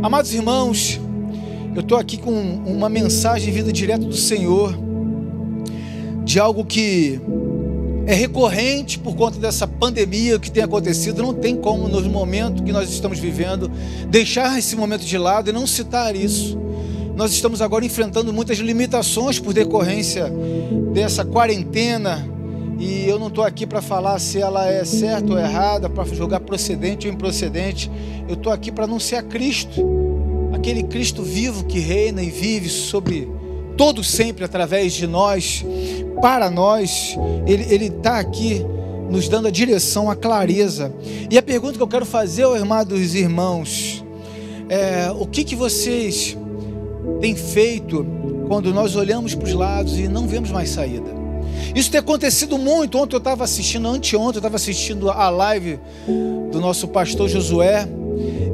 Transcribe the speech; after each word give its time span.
Amados 0.00 0.32
irmãos, 0.32 1.00
eu 1.74 1.80
estou 1.80 1.98
aqui 1.98 2.18
com 2.18 2.30
uma 2.30 2.88
mensagem 2.88 3.52
vinda 3.52 3.72
direto 3.72 4.06
do 4.06 4.14
Senhor, 4.14 4.72
de 6.24 6.38
algo 6.38 6.64
que 6.64 7.20
é 8.06 8.14
recorrente 8.14 8.96
por 8.96 9.16
conta 9.16 9.40
dessa 9.40 9.66
pandemia 9.66 10.38
que 10.38 10.52
tem 10.52 10.62
acontecido. 10.62 11.20
Não 11.20 11.34
tem 11.34 11.56
como, 11.56 11.88
no 11.88 12.00
momento 12.08 12.62
que 12.62 12.70
nós 12.72 12.88
estamos 12.90 13.18
vivendo, 13.18 13.68
deixar 14.08 14.56
esse 14.56 14.76
momento 14.76 15.04
de 15.04 15.18
lado 15.18 15.50
e 15.50 15.52
não 15.52 15.66
citar 15.66 16.14
isso. 16.14 16.56
Nós 17.16 17.32
estamos 17.32 17.60
agora 17.60 17.84
enfrentando 17.84 18.32
muitas 18.32 18.58
limitações 18.58 19.40
por 19.40 19.52
decorrência 19.52 20.32
dessa 20.94 21.24
quarentena. 21.24 22.24
E 22.78 23.08
eu 23.08 23.18
não 23.18 23.26
estou 23.26 23.42
aqui 23.42 23.66
para 23.66 23.82
falar 23.82 24.18
se 24.20 24.40
ela 24.40 24.66
é 24.68 24.84
certa 24.84 25.32
ou 25.32 25.38
errada, 25.38 25.90
para 25.90 26.04
julgar 26.04 26.38
procedente 26.40 27.08
ou 27.08 27.12
improcedente. 27.12 27.90
Eu 28.28 28.34
estou 28.34 28.52
aqui 28.52 28.70
para 28.70 28.84
anunciar 28.84 29.24
Cristo, 29.24 29.84
aquele 30.52 30.84
Cristo 30.84 31.22
vivo 31.22 31.64
que 31.64 31.80
reina 31.80 32.22
e 32.22 32.30
vive 32.30 32.68
sobre 32.68 33.28
todo 33.76 34.04
sempre 34.04 34.44
através 34.44 34.92
de 34.92 35.08
nós, 35.08 35.64
para 36.20 36.48
nós. 36.48 37.18
Ele 37.46 37.86
está 37.86 38.20
aqui 38.20 38.64
nos 39.10 39.28
dando 39.28 39.48
a 39.48 39.50
direção, 39.50 40.08
a 40.08 40.14
clareza. 40.14 40.92
E 41.28 41.36
a 41.36 41.42
pergunta 41.42 41.76
que 41.76 41.82
eu 41.82 41.88
quero 41.88 42.06
fazer, 42.06 42.44
amados 42.44 43.14
irmãos, 43.16 44.04
é: 44.68 45.10
o 45.18 45.26
que, 45.26 45.42
que 45.42 45.56
vocês 45.56 46.36
tem 47.20 47.34
feito 47.34 48.06
quando 48.46 48.72
nós 48.72 48.94
olhamos 48.94 49.34
para 49.34 49.46
os 49.46 49.52
lados 49.52 49.98
e 49.98 50.06
não 50.06 50.26
vemos 50.26 50.50
mais 50.50 50.70
saída. 50.70 51.18
Isso 51.74 51.90
tem 51.90 52.00
acontecido 52.00 52.58
muito. 52.58 52.98
Ontem 52.98 53.14
eu 53.14 53.18
estava 53.18 53.44
assistindo, 53.44 53.88
anteontem 53.88 54.36
eu 54.36 54.38
estava 54.38 54.56
assistindo 54.56 55.10
a 55.10 55.28
live 55.30 55.78
do 56.50 56.60
nosso 56.60 56.88
pastor 56.88 57.28
Josué 57.28 57.88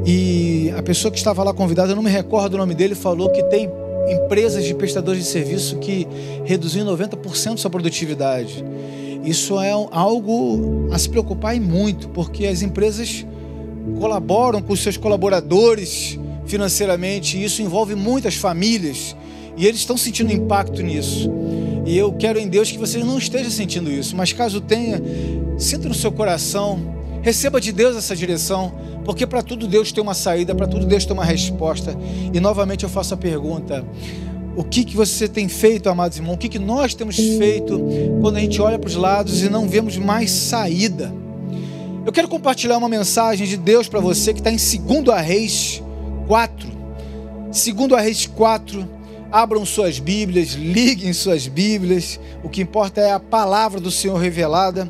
e 0.05 0.71
a 0.77 0.83
pessoa 0.83 1.11
que 1.11 1.17
estava 1.17 1.43
lá 1.43 1.53
convidada, 1.53 1.91
eu 1.91 1.95
não 1.95 2.03
me 2.03 2.09
recordo 2.09 2.53
o 2.53 2.57
nome 2.57 2.75
dele, 2.75 2.93
falou 2.93 3.29
que 3.29 3.41
tem 3.43 3.69
empresas 4.07 4.63
de 4.63 4.73
prestadores 4.73 5.23
de 5.23 5.29
serviço 5.29 5.77
que 5.77 6.07
reduziram 6.43 6.95
90% 6.95 7.57
sua 7.57 7.71
produtividade. 7.71 8.63
Isso 9.23 9.59
é 9.59 9.71
algo 9.71 10.87
a 10.91 10.99
se 10.99 11.09
preocupar 11.09 11.55
e 11.55 11.59
muito, 11.59 12.09
porque 12.09 12.45
as 12.45 12.61
empresas 12.61 13.25
colaboram 13.99 14.61
com 14.61 14.75
seus 14.75 14.97
colaboradores 14.97 16.19
financeiramente, 16.45 17.37
e 17.37 17.43
isso 17.43 17.63
envolve 17.63 17.95
muitas 17.95 18.35
famílias, 18.35 19.15
e 19.57 19.65
eles 19.65 19.79
estão 19.79 19.97
sentindo 19.97 20.31
impacto 20.31 20.83
nisso. 20.83 21.31
E 21.85 21.95
eu 21.95 22.11
quero 22.13 22.39
em 22.39 22.47
Deus 22.47 22.71
que 22.71 22.79
vocês 22.79 23.05
não 23.05 23.17
estejam 23.17 23.51
sentindo 23.51 23.91
isso, 23.91 24.15
mas 24.15 24.33
caso 24.33 24.59
tenha, 24.59 24.99
sinta 25.57 25.87
no 25.87 25.93
seu 25.93 26.11
coração, 26.11 26.95
receba 27.21 27.61
de 27.61 27.71
Deus 27.71 27.95
essa 27.95 28.15
direção, 28.15 28.73
porque 29.05 29.27
para 29.27 29.43
tudo 29.43 29.67
Deus 29.67 29.91
tem 29.91 30.01
uma 30.01 30.15
saída, 30.15 30.55
para 30.55 30.65
tudo 30.65 30.85
Deus 30.85 31.05
tem 31.05 31.13
uma 31.13 31.23
resposta. 31.23 31.95
E 32.33 32.39
novamente 32.39 32.83
eu 32.83 32.89
faço 32.89 33.13
a 33.13 33.17
pergunta: 33.17 33.85
o 34.55 34.63
que, 34.63 34.83
que 34.83 34.95
você 34.95 35.27
tem 35.27 35.47
feito, 35.47 35.87
amados 35.87 36.17
irmãos? 36.17 36.33
O 36.33 36.37
que, 36.37 36.49
que 36.49 36.57
nós 36.57 36.95
temos 36.95 37.15
feito 37.15 37.79
quando 38.19 38.37
a 38.37 38.39
gente 38.39 38.59
olha 38.59 38.79
para 38.79 38.87
os 38.87 38.95
lados 38.95 39.43
e 39.43 39.49
não 39.49 39.69
vemos 39.69 39.95
mais 39.95 40.31
saída? 40.31 41.13
Eu 42.03 42.11
quero 42.11 42.27
compartilhar 42.27 42.77
uma 42.77 42.89
mensagem 42.89 43.45
de 43.47 43.57
Deus 43.57 43.87
para 43.87 43.99
você 43.99 44.33
que 44.33 44.39
está 44.39 44.51
em 44.51 44.57
2 44.57 45.21
Reis 45.21 45.83
4. 46.27 46.69
Segundo 47.51 47.95
a 47.95 48.01
Reis 48.01 48.25
4, 48.25 48.94
abram 49.35 49.65
suas 49.65 49.99
Bíblias, 49.99 50.51
liguem 50.51 51.11
suas 51.11 51.45
Bíblias. 51.45 52.17
O 52.41 52.47
que 52.47 52.61
importa 52.61 53.01
é 53.01 53.11
a 53.11 53.19
palavra 53.19 53.81
do 53.81 53.91
Senhor 53.91 54.15
revelada. 54.15 54.89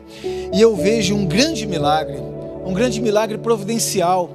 E 0.53 0.61
eu 0.61 0.75
vejo 0.75 1.15
um 1.15 1.25
grande 1.25 1.65
milagre, 1.65 2.17
um 2.63 2.71
grande 2.71 3.01
milagre 3.01 3.39
providencial. 3.39 4.29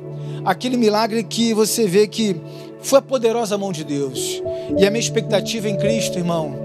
Aquele 0.44 0.77
milagre 0.77 1.22
que 1.22 1.55
você 1.55 1.86
vê 1.86 2.08
que 2.08 2.34
foi 2.83 2.98
a 2.98 3.03
poderosa 3.03 3.56
mão 3.56 3.70
de 3.70 3.84
Deus. 3.84 4.42
E 4.77 4.84
a 4.84 4.91
minha 4.91 4.98
expectativa 4.98 5.69
em 5.69 5.77
Cristo, 5.77 6.19
irmão, 6.19 6.56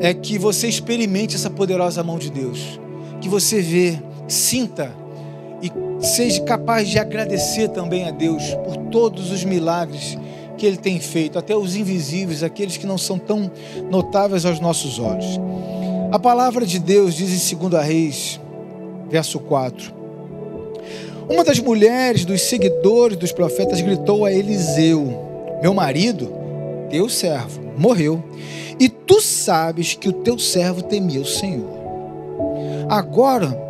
é 0.00 0.14
que 0.14 0.38
você 0.38 0.68
experimente 0.68 1.34
essa 1.34 1.50
poderosa 1.50 2.00
mão 2.04 2.16
de 2.16 2.30
Deus. 2.30 2.78
Que 3.20 3.28
você 3.28 3.60
vê, 3.60 3.98
sinta 4.28 4.94
e 5.60 5.72
seja 6.00 6.42
capaz 6.42 6.88
de 6.88 7.00
agradecer 7.00 7.70
também 7.70 8.04
a 8.04 8.12
Deus 8.12 8.54
por 8.64 8.76
todos 8.92 9.32
os 9.32 9.42
milagres 9.42 10.16
que 10.56 10.66
Ele 10.66 10.76
tem 10.76 10.98
feito, 11.00 11.38
até 11.38 11.56
os 11.56 11.76
invisíveis, 11.76 12.42
aqueles 12.42 12.76
que 12.76 12.86
não 12.86 12.98
são 12.98 13.18
tão 13.18 13.50
notáveis 13.90 14.44
aos 14.44 14.60
nossos 14.60 14.98
olhos. 14.98 15.38
A 16.12 16.18
palavra 16.18 16.64
de 16.64 16.78
Deus 16.78 17.14
diz 17.14 17.52
em 17.52 17.56
2 17.56 17.84
Reis, 17.84 18.40
verso 19.10 19.38
4: 19.40 19.92
Uma 21.28 21.44
das 21.44 21.58
mulheres 21.58 22.24
dos 22.24 22.42
seguidores 22.42 23.16
dos 23.16 23.32
profetas 23.32 23.80
gritou 23.80 24.24
a 24.24 24.32
Eliseu: 24.32 25.58
Meu 25.60 25.74
marido, 25.74 26.32
teu 26.90 27.08
servo, 27.08 27.60
morreu, 27.76 28.22
e 28.78 28.88
tu 28.88 29.20
sabes 29.20 29.94
que 29.94 30.08
o 30.08 30.12
teu 30.12 30.38
servo 30.38 30.82
temia 30.82 31.20
o 31.20 31.26
Senhor. 31.26 31.74
Agora 32.88 33.64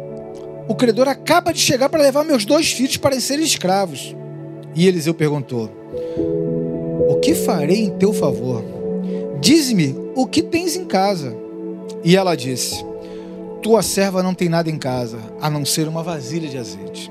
o 0.66 0.74
credor 0.74 1.08
acaba 1.08 1.52
de 1.52 1.60
chegar 1.60 1.88
para 1.88 2.02
levar 2.02 2.24
meus 2.24 2.44
dois 2.44 2.72
filhos 2.72 2.96
para 2.96 3.18
serem 3.20 3.44
escravos. 3.44 4.16
E 4.74 4.88
Eliseu 4.88 5.14
perguntou: 5.14 5.70
O 7.09 7.16
que 7.20 7.34
farei 7.34 7.84
em 7.84 7.91
teu 7.91 8.12
favor? 8.12 8.65
Dize-me 9.41 9.94
o 10.15 10.26
que 10.26 10.42
tens 10.42 10.76
em 10.76 10.84
casa. 10.84 11.37
E 12.03 12.16
ela 12.16 12.34
disse: 12.34 12.84
Tua 13.62 13.82
serva 13.82 14.22
não 14.22 14.34
tem 14.34 14.48
nada 14.48 14.70
em 14.70 14.78
casa, 14.78 15.19
a 15.41 15.50
não 15.50 15.64
ser 15.64 15.88
uma 15.88 16.03
vasilha 16.03 16.48
de 16.48 16.59
azeite. 16.59 17.10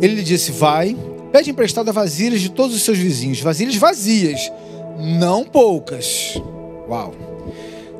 Ele 0.00 0.16
lhe 0.16 0.22
disse: 0.22 0.50
Vai, 0.50 0.96
pede 1.30 1.50
emprestada 1.50 1.92
vasilhas 1.92 2.40
de 2.40 2.50
todos 2.50 2.74
os 2.74 2.82
seus 2.82 2.98
vizinhos, 2.98 3.40
vasilhas 3.40 3.76
vazias, 3.76 4.50
não 4.98 5.44
poucas. 5.44 6.40
Uau! 6.88 7.12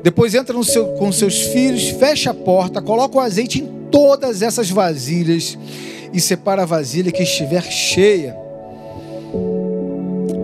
Depois 0.03 0.35
entra 0.35 0.53
no 0.53 0.63
seu, 0.63 0.87
com 0.93 1.11
seus 1.11 1.41
filhos, 1.43 1.89
fecha 1.89 2.31
a 2.31 2.33
porta, 2.33 2.81
coloca 2.81 3.17
o 3.17 3.21
azeite 3.21 3.61
em 3.61 3.89
todas 3.89 4.41
essas 4.41 4.69
vasilhas 4.69 5.57
e 6.11 6.19
separa 6.19 6.63
a 6.63 6.65
vasilha 6.65 7.11
que 7.11 7.23
estiver 7.23 7.63
cheia. 7.63 8.42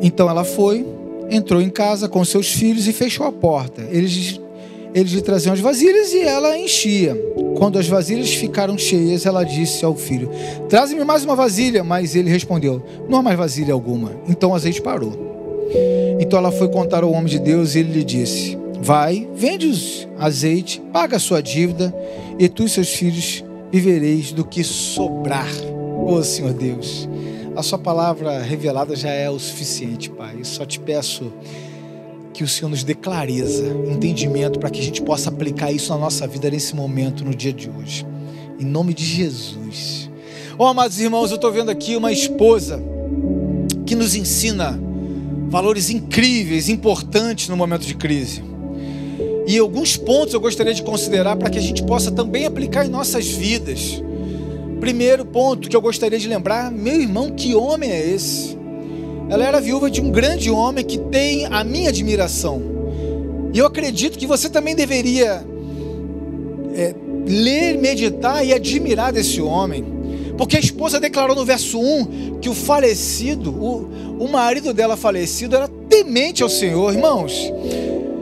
Então 0.02 0.30
ela 0.30 0.44
foi, 0.44 0.86
entrou 1.30 1.62
em 1.62 1.70
casa 1.70 2.08
com 2.08 2.24
seus 2.24 2.52
filhos 2.52 2.88
e 2.88 2.94
fechou 2.94 3.26
a 3.26 3.32
porta. 3.32 3.82
Eles, 3.92 4.40
eles 4.94 5.12
lhe 5.12 5.22
traziam 5.22 5.54
as 5.54 5.60
vasilhas 5.60 6.14
e 6.14 6.22
ela 6.22 6.58
enchia. 6.58 7.16
Quando 7.58 7.78
as 7.78 7.88
vasilhas 7.88 8.34
ficaram 8.34 8.78
cheias, 8.78 9.26
ela 9.26 9.44
disse 9.44 9.84
ao 9.84 9.96
filho: 9.96 10.30
Traze-me 10.68 11.04
mais 11.04 11.24
uma 11.24 11.36
vasilha. 11.36 11.84
Mas 11.84 12.16
ele 12.16 12.30
respondeu: 12.30 12.82
Não 13.08 13.20
há 13.20 13.22
mais 13.22 13.38
vasilha 13.38 13.74
alguma. 13.74 14.12
Então 14.28 14.52
o 14.52 14.56
azeite 14.56 14.82
parou. 14.82 15.30
Então 16.20 16.40
ela 16.40 16.52
foi 16.52 16.70
contar 16.70 17.04
ao 17.04 17.12
homem 17.12 17.28
de 17.28 17.40
Deus 17.40 17.76
e 17.76 17.80
ele 17.80 17.94
lhe 17.94 18.04
disse: 18.04 18.58
Vai, 18.82 19.28
vende 19.36 19.68
os 19.68 20.08
azeite, 20.18 20.82
paga 20.92 21.18
a 21.18 21.20
sua 21.20 21.42
dívida, 21.42 21.94
e 22.38 22.48
tu 22.48 22.64
e 22.64 22.70
seus 22.70 22.90
filhos 22.90 23.44
vivereis 23.72 24.32
do 24.32 24.46
que 24.46 24.64
sobrar. 24.64 25.50
Oh 26.06 26.24
Senhor 26.24 26.54
Deus, 26.54 27.08
a 27.60 27.64
sua 27.64 27.78
palavra 27.78 28.42
revelada 28.42 28.96
já 28.96 29.10
é 29.10 29.30
o 29.30 29.38
suficiente, 29.38 30.10
Pai. 30.10 30.40
Só 30.44 30.66
te 30.66 30.80
peço 30.80 31.32
que 32.34 32.42
o 32.42 32.48
Senhor 32.48 32.70
nos 32.70 32.86
dê 32.86 32.96
clareza, 32.96 33.68
entendimento, 33.92 34.60
para 34.60 34.70
que 34.70 34.80
a 34.80 34.84
gente 34.84 35.02
possa 35.02 35.30
aplicar 35.30 35.70
isso 35.70 35.92
na 35.92 36.00
nossa 36.00 36.26
vida 36.26 36.50
nesse 36.50 36.74
momento, 36.74 37.26
no 37.26 37.36
dia 37.36 37.52
de 37.52 37.70
hoje. 37.70 38.06
Em 38.58 38.64
nome 38.64 38.94
de 38.94 39.04
Jesus. 39.04 40.10
Oh, 40.58 40.66
amados 40.66 41.00
irmãos, 41.02 41.32
eu 41.32 41.36
estou 41.36 41.52
vendo 41.52 41.70
aqui 41.70 41.98
uma 41.98 42.14
esposa 42.14 42.82
que 43.86 43.94
nos 43.94 44.16
ensina 44.16 44.80
valores 45.50 45.90
incríveis, 45.90 46.70
importantes 46.70 47.50
no 47.50 47.58
momento 47.58 47.86
de 47.86 47.96
crise. 47.96 48.42
E 49.46 49.58
alguns 49.58 49.98
pontos 49.98 50.34
eu 50.34 50.40
gostaria 50.40 50.74
de 50.74 50.84
considerar 50.84 51.36
para 51.36 51.50
que 51.50 51.58
a 51.58 51.62
gente 51.62 51.84
possa 51.84 52.10
também 52.10 52.46
aplicar 52.46 52.86
em 52.86 52.90
nossas 52.90 53.28
vidas. 53.28 54.02
Primeiro 54.80 55.26
ponto 55.26 55.70
que 55.70 55.76
eu 55.76 55.82
gostaria 55.82 56.18
de 56.18 56.28
lembrar, 56.28 56.72
meu 56.72 57.02
irmão, 57.02 57.32
que 57.32 57.54
homem 57.54 57.92
é 57.92 58.08
esse? 58.08 58.58
Ela 59.30 59.46
era 59.46 59.60
viúva 59.60 59.92
de 59.92 60.02
um 60.02 60.10
grande 60.10 60.50
homem 60.50 60.84
que 60.84 60.98
tem 60.98 61.46
a 61.46 61.64
minha 61.64 61.90
admiração. 61.90 62.62
E 63.54 63.60
eu 63.60 63.66
acredito 63.66 64.18
que 64.18 64.26
você 64.26 64.50
também 64.50 64.76
deveria 64.76 65.44
é, 66.74 66.96
ler, 67.28 67.78
meditar 67.78 68.46
e 68.46 68.54
admirar 68.54 69.12
desse 69.12 69.42
homem. 69.42 69.84
Porque 70.38 70.56
a 70.56 70.60
esposa 70.60 71.00
declarou 71.00 71.36
no 71.36 71.44
verso 71.44 71.80
1 71.80 72.40
que 72.40 72.48
o 72.48 72.54
falecido, 72.54 73.52
o, 73.52 74.24
o 74.24 74.28
marido 74.28 74.74
dela 74.74 74.96
falecido, 74.96 75.56
era 75.56 75.68
temente 75.68 76.42
ao 76.42 76.50
Senhor. 76.50 76.94
Irmãos, 76.94 77.52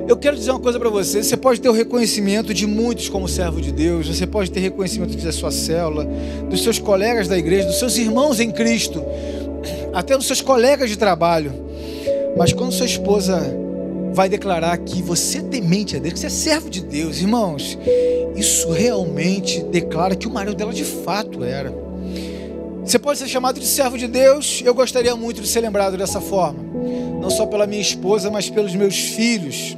eu 0.08 0.16
quero 0.16 0.38
dizer 0.38 0.52
uma 0.52 0.60
coisa 0.60 0.80
para 0.80 0.90
você: 0.90 1.22
você 1.22 1.36
pode 1.36 1.60
ter 1.60 1.70
o 1.70 1.74
reconhecimento 1.74 2.54
de 2.54 2.66
muitos 2.66 3.10
como 3.10 3.28
servo 3.28 3.62
de 3.62 3.72
Deus, 3.72 4.08
você 4.08 4.26
pode 4.26 4.50
ter 4.50 4.62
reconhecimento 4.62 5.16
da 5.18 5.32
sua 5.32 5.52
célula, 5.52 6.08
dos 6.50 6.64
seus 6.64 6.80
colegas 6.80 7.28
da 7.28 7.38
igreja, 7.38 7.68
dos 7.68 7.78
seus 7.78 7.98
irmãos 7.98 8.40
em 8.40 8.50
Cristo, 8.50 9.04
até 9.94 10.16
dos 10.16 10.26
seus 10.26 10.42
colegas 10.42 10.90
de 10.90 10.98
trabalho. 10.98 11.52
Mas 12.38 12.54
quando 12.54 12.72
sua 12.72 12.86
esposa 12.86 13.42
vai 14.14 14.30
declarar 14.30 14.78
que 14.78 15.02
você 15.02 15.40
é 15.40 15.42
temente 15.42 15.96
a 15.96 16.00
Deus, 16.00 16.14
que 16.14 16.20
você 16.20 16.28
é 16.28 16.30
servo 16.30 16.70
de 16.70 16.82
Deus, 16.82 17.20
irmãos, 17.20 17.78
isso 18.36 18.72
realmente 18.72 19.62
declara 19.64 20.16
que 20.16 20.28
o 20.28 20.32
marido 20.32 20.56
dela 20.56 20.74
de 20.74 20.86
fato 20.86 21.44
era. 21.44 21.74
Você 22.86 22.98
pode 22.98 23.20
ser 23.20 23.28
chamado 23.28 23.60
de 23.60 23.66
servo 23.66 23.98
de 23.98 24.08
Deus. 24.08 24.62
Eu 24.64 24.74
gostaria 24.74 25.14
muito 25.14 25.42
de 25.42 25.48
ser 25.48 25.60
lembrado 25.60 25.98
dessa 25.98 26.22
forma, 26.22 26.60
não 27.20 27.30
só 27.30 27.46
pela 27.46 27.68
minha 27.68 27.82
esposa, 27.82 28.32
mas 28.32 28.50
pelos 28.50 28.74
meus 28.74 28.96
filhos. 28.98 29.76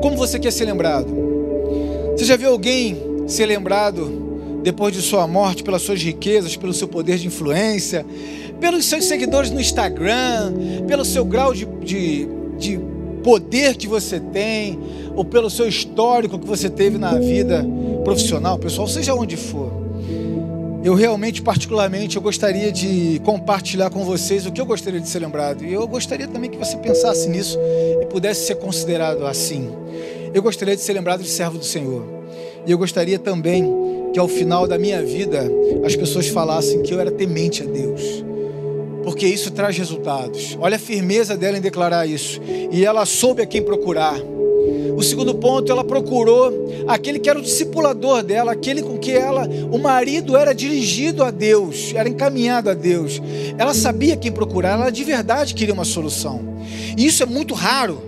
Como 0.00 0.16
você 0.16 0.38
quer 0.38 0.52
ser 0.52 0.64
lembrado? 0.64 1.08
Você 2.12 2.24
já 2.24 2.36
viu 2.36 2.50
alguém 2.50 2.96
ser 3.26 3.46
lembrado 3.46 4.60
depois 4.62 4.94
de 4.94 5.02
sua 5.02 5.26
morte 5.26 5.62
pelas 5.62 5.82
suas 5.82 6.02
riquezas, 6.02 6.56
pelo 6.56 6.72
seu 6.72 6.88
poder 6.88 7.18
de 7.18 7.26
influência, 7.26 8.04
pelos 8.60 8.84
seus 8.86 9.04
seguidores 9.04 9.50
no 9.50 9.60
Instagram, 9.60 10.52
pelo 10.86 11.04
seu 11.04 11.24
grau 11.24 11.52
de, 11.52 11.66
de, 11.84 12.28
de 12.58 12.80
poder 13.22 13.76
que 13.76 13.86
você 13.86 14.18
tem, 14.18 14.78
ou 15.14 15.24
pelo 15.24 15.50
seu 15.50 15.68
histórico 15.68 16.38
que 16.38 16.46
você 16.46 16.68
teve 16.70 16.98
na 16.98 17.14
vida 17.18 17.66
profissional, 18.04 18.58
pessoal, 18.58 18.88
seja 18.88 19.14
onde 19.14 19.36
for. 19.36 19.85
Eu 20.86 20.94
realmente, 20.94 21.42
particularmente, 21.42 22.14
eu 22.14 22.22
gostaria 22.22 22.70
de 22.70 23.20
compartilhar 23.24 23.90
com 23.90 24.04
vocês 24.04 24.46
o 24.46 24.52
que 24.52 24.60
eu 24.60 24.64
gostaria 24.64 25.00
de 25.00 25.08
ser 25.08 25.18
lembrado. 25.18 25.64
E 25.64 25.72
eu 25.72 25.84
gostaria 25.88 26.28
também 26.28 26.48
que 26.48 26.56
você 26.56 26.76
pensasse 26.76 27.28
nisso 27.28 27.58
e 28.00 28.06
pudesse 28.06 28.46
ser 28.46 28.54
considerado 28.54 29.26
assim. 29.26 29.68
Eu 30.32 30.40
gostaria 30.40 30.76
de 30.76 30.82
ser 30.82 30.92
lembrado 30.92 31.24
de 31.24 31.28
servo 31.28 31.58
do 31.58 31.64
Senhor. 31.64 32.06
E 32.64 32.70
eu 32.70 32.78
gostaria 32.78 33.18
também 33.18 33.68
que 34.12 34.18
ao 34.20 34.28
final 34.28 34.68
da 34.68 34.78
minha 34.78 35.02
vida 35.02 35.50
as 35.84 35.96
pessoas 35.96 36.28
falassem 36.28 36.80
que 36.84 36.94
eu 36.94 37.00
era 37.00 37.10
temente 37.10 37.64
a 37.64 37.66
Deus. 37.66 38.24
Porque 39.02 39.26
isso 39.26 39.50
traz 39.50 39.76
resultados. 39.76 40.56
Olha 40.60 40.76
a 40.76 40.78
firmeza 40.78 41.36
dela 41.36 41.58
em 41.58 41.60
declarar 41.60 42.06
isso. 42.06 42.40
E 42.70 42.84
ela 42.84 43.04
soube 43.04 43.42
a 43.42 43.46
quem 43.46 43.60
procurar. 43.60 44.16
O 44.96 45.02
segundo 45.02 45.34
ponto, 45.34 45.70
ela 45.70 45.84
procurou 45.84 46.50
aquele 46.88 47.18
que 47.18 47.28
era 47.28 47.38
o 47.38 47.42
discipulador 47.42 48.22
dela, 48.22 48.52
aquele 48.52 48.82
com 48.82 48.96
que 48.96 49.12
ela, 49.12 49.46
o 49.70 49.78
marido 49.78 50.36
era 50.36 50.54
dirigido 50.54 51.22
a 51.22 51.30
Deus, 51.30 51.92
era 51.94 52.08
encaminhado 52.08 52.70
a 52.70 52.74
Deus. 52.74 53.20
Ela 53.58 53.74
sabia 53.74 54.16
quem 54.16 54.32
procurar, 54.32 54.80
ela 54.80 54.90
de 54.90 55.04
verdade 55.04 55.54
queria 55.54 55.74
uma 55.74 55.84
solução. 55.84 56.40
E 56.96 57.04
isso 57.04 57.22
é 57.22 57.26
muito 57.26 57.52
raro, 57.52 58.00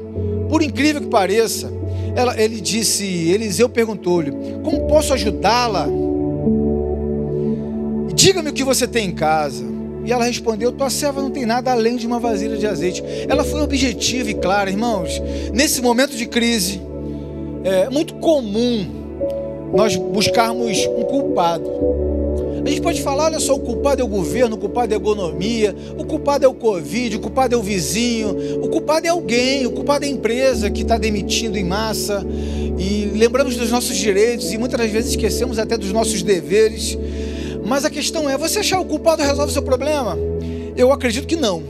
por 0.49 0.63
incrível 0.63 1.03
que 1.03 1.09
pareça. 1.09 1.71
Ela, 2.17 2.41
ele 2.41 2.61
disse, 2.61 3.05
Eliseu 3.05 3.69
perguntou-lhe: 3.69 4.33
Como 4.65 4.87
posso 4.87 5.13
ajudá-la? 5.13 5.87
Diga-me 8.15 8.51
o 8.51 8.53
que 8.53 8.65
você 8.65 8.89
tem 8.89 9.09
em 9.09 9.13
casa. 9.13 9.78
E 10.05 10.13
ela 10.13 10.25
respondeu: 10.25 10.73
Tua 10.73 10.91
serva 10.91 11.21
não 11.21 11.31
tem 11.31 11.45
nada 11.45 11.73
além 11.73 11.97
de 11.97 12.07
uma 12.07 12.19
vasilha 12.19 12.57
de 12.57 12.67
azeite. 12.67 13.03
Ela 13.29 13.45
foi 13.45 13.61
objetiva 13.61 14.31
e 14.31 14.35
clara, 14.35 14.71
irmãos. 14.71 15.21
Nesse 15.53 15.81
momento 15.81 16.17
de 16.17 16.27
crise, 16.27 16.81
é 17.65 17.91
muito 17.91 18.15
comum 18.15 18.87
nós 19.73 19.97
buscarmos 19.97 20.87
um 20.87 21.03
culpado. 21.03 22.09
A 22.65 22.71
gente 22.71 22.83
pode 22.83 23.01
falar, 23.01 23.27
olha 23.27 23.41
só, 23.41 23.55
o 23.55 23.61
culpado 23.61 24.03
é 24.03 24.05
o 24.05 24.09
governo, 24.09 24.57
o 24.57 24.59
culpado 24.59 24.93
é 24.93 24.97
a 24.97 25.01
economia, 25.01 25.75
o 25.97 26.05
culpado 26.05 26.45
é 26.45 26.49
o 26.49 26.53
Covid, 26.53 27.17
o 27.17 27.21
culpado 27.21 27.55
é 27.55 27.59
o 27.59 27.63
vizinho, 27.63 28.63
o 28.63 28.69
culpado 28.69 29.07
é 29.07 29.11
alguém, 29.11 29.67
o 29.67 29.71
culpado 29.71 30.05
é 30.05 30.09
a 30.09 30.11
empresa 30.11 30.71
que 30.71 30.83
está 30.83 30.99
demitindo 30.99 31.57
em 31.57 31.65
massa. 31.65 32.27
E 32.79 33.11
lembramos 33.15 33.57
dos 33.57 33.71
nossos 33.71 33.97
direitos 33.97 34.53
e 34.53 34.59
muitas 34.59 34.91
vezes 34.91 35.11
esquecemos 35.11 35.59
até 35.59 35.79
dos 35.79 35.93
nossos 35.93 36.23
deveres. 36.23 36.99
Mas 37.69 37.85
a 37.85 37.91
questão 37.91 38.29
é: 38.29 38.39
você 38.39 38.61
achar 38.61 38.81
o 38.81 38.85
culpado 38.85 39.23
resolve 39.23 39.51
o 39.51 39.53
seu 39.53 39.63
problema? 39.63 40.17
Eu 40.77 40.93
acredito 40.93 41.27
que 41.27 41.37
não. 41.37 41.63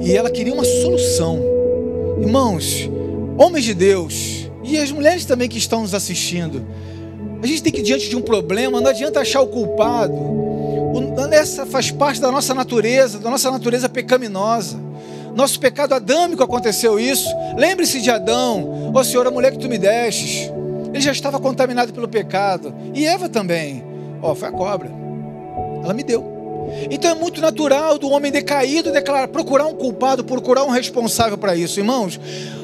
E 0.00 0.14
ela 0.14 0.30
queria 0.30 0.54
uma 0.54 0.64
solução. 0.64 1.40
Irmãos, 2.20 2.88
homens 3.36 3.64
de 3.64 3.74
Deus, 3.74 4.48
e 4.62 4.78
as 4.78 4.92
mulheres 4.92 5.24
também 5.24 5.48
que 5.48 5.58
estão 5.58 5.82
nos 5.82 5.94
assistindo, 5.94 6.64
a 7.42 7.46
gente 7.46 7.62
tem 7.62 7.72
que, 7.72 7.82
diante 7.82 8.08
de 8.08 8.16
um 8.16 8.20
problema, 8.22 8.80
não 8.80 8.90
adianta 8.90 9.20
achar 9.20 9.40
o 9.40 9.48
culpado. 9.48 10.40
Essa 11.32 11.64
faz 11.64 11.90
parte 11.90 12.20
da 12.20 12.30
nossa 12.30 12.52
natureza, 12.52 13.18
da 13.18 13.30
nossa 13.30 13.50
natureza 13.50 13.88
pecaminosa. 13.88 14.78
Nosso 15.34 15.58
pecado 15.58 15.94
adâmico 15.94 16.42
aconteceu 16.42 16.98
isso. 17.00 17.28
Lembre-se 17.56 18.00
de 18.00 18.10
Adão, 18.10 18.92
ó 18.92 19.00
oh, 19.00 19.04
Senhor, 19.04 19.26
a 19.26 19.30
mulher 19.30 19.52
que 19.52 19.58
tu 19.58 19.68
me 19.68 19.78
destes. 19.78 20.50
Ele 20.92 21.00
já 21.00 21.12
estava 21.12 21.40
contaminado 21.40 21.94
pelo 21.94 22.08
pecado. 22.08 22.74
E 22.92 23.06
Eva 23.06 23.28
também. 23.28 23.89
Ó, 24.22 24.34
foi 24.34 24.48
a 24.48 24.52
cobra. 24.52 24.90
Ela 25.82 25.94
me 25.94 26.02
deu. 26.02 26.40
Então 26.90 27.10
é 27.10 27.14
muito 27.14 27.40
natural 27.40 27.98
do 27.98 28.08
homem 28.10 28.30
decaído 28.30 28.92
declarar, 28.92 29.28
procurar 29.28 29.66
um 29.66 29.74
culpado, 29.74 30.22
procurar 30.22 30.64
um 30.64 30.70
responsável 30.70 31.36
para 31.36 31.56
isso. 31.56 31.80
Irmãos, 31.80 32.20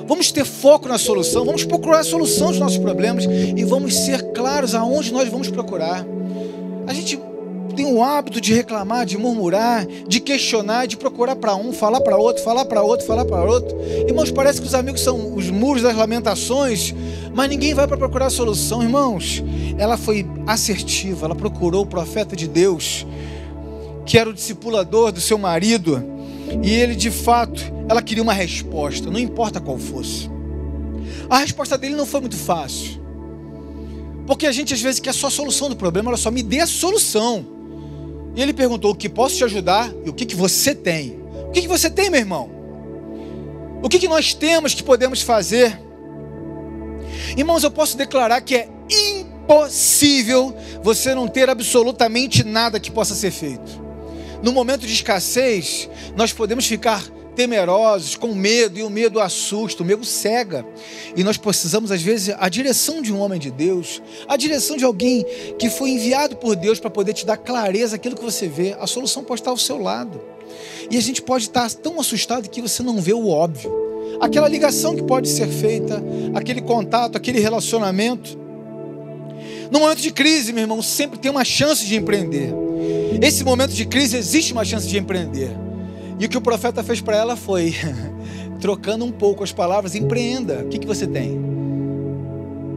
vamos 0.07 0.31
ter 0.31 0.45
foco 0.45 0.89
na 0.89 0.99
solução, 0.99 1.45
vamos 1.45 1.65
procurar 1.65 2.01
a 2.01 2.05
solução 2.05 2.49
dos 2.49 2.59
nossos 2.59 2.79
problemas 2.79 3.25
e 3.25 3.65
vamos 3.65 3.95
ser 3.97 4.33
claros 4.33 4.75
aonde 4.75 5.13
nós 5.13 5.29
vamos 5.29 5.49
procurar. 5.49 6.05
A 6.87 6.95
gente 6.95 7.19
tem 7.77 7.87
o 7.87 8.03
hábito 8.03 8.41
de 8.41 8.55
reclamar, 8.55 9.05
de 9.05 9.19
murmurar, 9.19 9.87
de 9.87 10.19
questionar, 10.19 10.87
de 10.87 10.97
procurar 10.97 11.37
para 11.37 11.55
um, 11.55 11.73
falar 11.73 12.01
para 12.01 12.17
outro, 12.17 12.43
falar 12.43 12.65
para 12.65 12.83
outro, 12.83 13.07
falar 13.07 13.27
para 13.27 13.45
outro. 13.45 13.77
Irmãos, 14.09 14.31
parece 14.31 14.61
que 14.61 14.67
os 14.67 14.75
amigos 14.75 15.03
são 15.03 15.35
os 15.35 15.51
muros 15.51 15.83
das 15.83 15.95
lamentações, 15.95 16.95
mas 17.35 17.49
ninguém 17.51 17.75
vai 17.75 17.87
para 17.87 17.99
procurar 17.99 18.27
a 18.27 18.31
solução, 18.31 18.83
irmãos. 18.83 19.45
Ela 19.77 19.99
foi 19.99 20.27
assertiva, 20.47 21.27
ela 21.27 21.35
procurou 21.35 21.83
o 21.83 21.87
profeta 21.87 22.35
de 22.35 22.49
Deus, 22.49 23.07
que 24.07 24.19
era 24.19 24.31
o 24.31 24.33
discipulador 24.33 25.13
do 25.13 25.21
seu 25.21 25.37
marido, 25.37 26.03
e 26.63 26.71
ele 26.73 26.97
de 26.97 27.11
fato, 27.11 27.61
ela 27.89 28.01
queria 28.01 28.23
uma 28.23 28.33
resposta, 28.33 29.11
não 29.11 29.21
importa 29.21 29.61
qual 29.61 29.77
fosse. 29.77 30.31
A 31.29 31.39
resposta 31.39 31.77
dele 31.77 31.95
não 31.95 32.07
foi 32.07 32.21
muito 32.21 32.37
fácil. 32.37 33.05
Porque 34.27 34.47
a 34.47 34.53
gente 34.53 34.75
às 34.75 34.81
vezes 34.81 34.99
quer 34.99 35.13
só 35.13 35.29
a 35.29 35.31
solução 35.31 35.69
do 35.69 35.77
problema, 35.77 36.09
olha 36.09 36.17
só, 36.17 36.31
me 36.31 36.43
dê 36.43 36.61
a 36.61 36.67
solução. 36.67 37.56
E 38.37 38.43
ele 38.43 38.53
perguntou: 38.53 38.93
O 38.93 38.95
que 38.95 39.09
posso 39.09 39.37
te 39.37 39.45
ajudar 39.45 39.91
e 40.05 40.11
o 40.11 40.13
que, 40.13 40.27
que 40.27 40.37
você 40.37 40.75
tem? 40.75 41.19
O 41.49 41.51
que, 41.51 41.63
que 41.63 41.69
você 41.69 41.89
tem, 41.89 42.11
meu 42.11 42.21
irmão? 42.21 42.51
O 43.83 43.89
que, 43.89 43.99
que 43.99 44.07
nós 44.07 44.35
temos 44.35 44.75
que 44.75 44.83
podemos 44.83 45.23
fazer? 45.23 45.81
Irmãos, 47.37 47.65
eu 47.65 47.71
posso 47.71 47.97
declarar 47.97 48.41
que 48.43 48.55
é 48.55 48.69
impossível 48.91 50.55
você 50.83 51.15
não 51.15 51.27
ter 51.27 51.49
absolutamente 51.49 52.45
nada 52.45 52.79
que 52.79 52.91
possa 52.91 53.15
ser 53.15 53.31
feito. 53.31 53.85
No 54.43 54.53
momento 54.53 54.87
de 54.87 54.93
escassez, 54.93 55.89
nós 56.15 56.33
podemos 56.33 56.67
ficar 56.67 57.03
temerosos, 57.37 58.17
com 58.17 58.35
medo, 58.35 58.79
e 58.79 58.83
o 58.83 58.91
medo 58.91 59.21
assusta, 59.21 59.83
o 59.83 59.87
medo 59.87 60.05
cega. 60.05 60.67
E 61.15 61.23
nós 61.23 61.37
precisamos, 61.37 61.93
às 61.93 62.03
vezes, 62.03 62.35
a 62.37 62.49
direção 62.49 63.03
de 63.03 63.13
um 63.13 63.21
homem 63.21 63.39
de 63.39 63.51
Deus, 63.51 64.03
a 64.27 64.37
direção 64.37 64.77
de 64.77 64.85
alguém 64.85 65.25
que 65.59 65.69
foi 65.69 65.91
enviado 65.91 66.37
por 66.37 66.57
Deus 66.57 66.81
para 66.81 66.91
poder 66.91 67.13
te 67.13 67.27
dar 67.27 67.37
clareza 67.37 67.95
aquilo 67.95 68.17
que 68.17 68.25
você 68.25 68.49
vê. 68.49 68.75
A 68.81 68.87
solução 68.87 69.23
pode 69.23 69.43
estar 69.43 69.51
ao 69.51 69.59
seu 69.59 69.81
lado. 69.81 70.21
E 70.91 70.97
a 70.97 71.01
gente 71.01 71.21
pode 71.21 71.45
estar 71.45 71.71
tão 71.71 72.01
assustado 72.01 72.49
que 72.49 72.63
você 72.63 72.83
não 72.83 73.01
vê 73.01 73.13
o 73.13 73.29
óbvio. 73.29 73.71
Aquela 74.21 74.49
ligação 74.49 74.97
que 74.97 75.03
pode 75.03 75.29
ser 75.29 75.49
feita, 75.49 76.03
aquele 76.35 76.63
contato, 76.63 77.17
aquele 77.17 77.39
relacionamento. 77.39 78.39
No 79.71 79.81
momento 79.81 80.01
de 80.01 80.11
crise, 80.11 80.53
meu 80.53 80.63
irmão, 80.63 80.81
sempre 80.81 81.19
tem 81.19 81.31
uma 81.31 81.45
chance 81.45 81.85
de 81.85 81.97
empreender. 81.97 82.51
Esse 83.21 83.45
momento 83.45 83.73
de 83.73 83.85
crise 83.85 84.17
existe 84.17 84.53
uma 84.53 84.65
chance 84.65 84.87
de 84.87 84.97
empreender. 84.97 85.66
E 86.19 86.27
o 86.27 86.29
que 86.29 86.39
o 86.39 86.41
profeta 86.41 86.83
fez 86.83 87.01
para 87.01 87.17
ela 87.17 87.37
foi, 87.37 87.75
trocando 88.61 89.05
um 89.05 89.13
pouco 89.13 89.45
as 89.45 89.53
palavras, 89.53 89.95
empreenda. 89.95 90.63
O 90.65 90.69
que, 90.69 90.79
que 90.79 90.87
você 90.87 91.07
tem? 91.07 91.39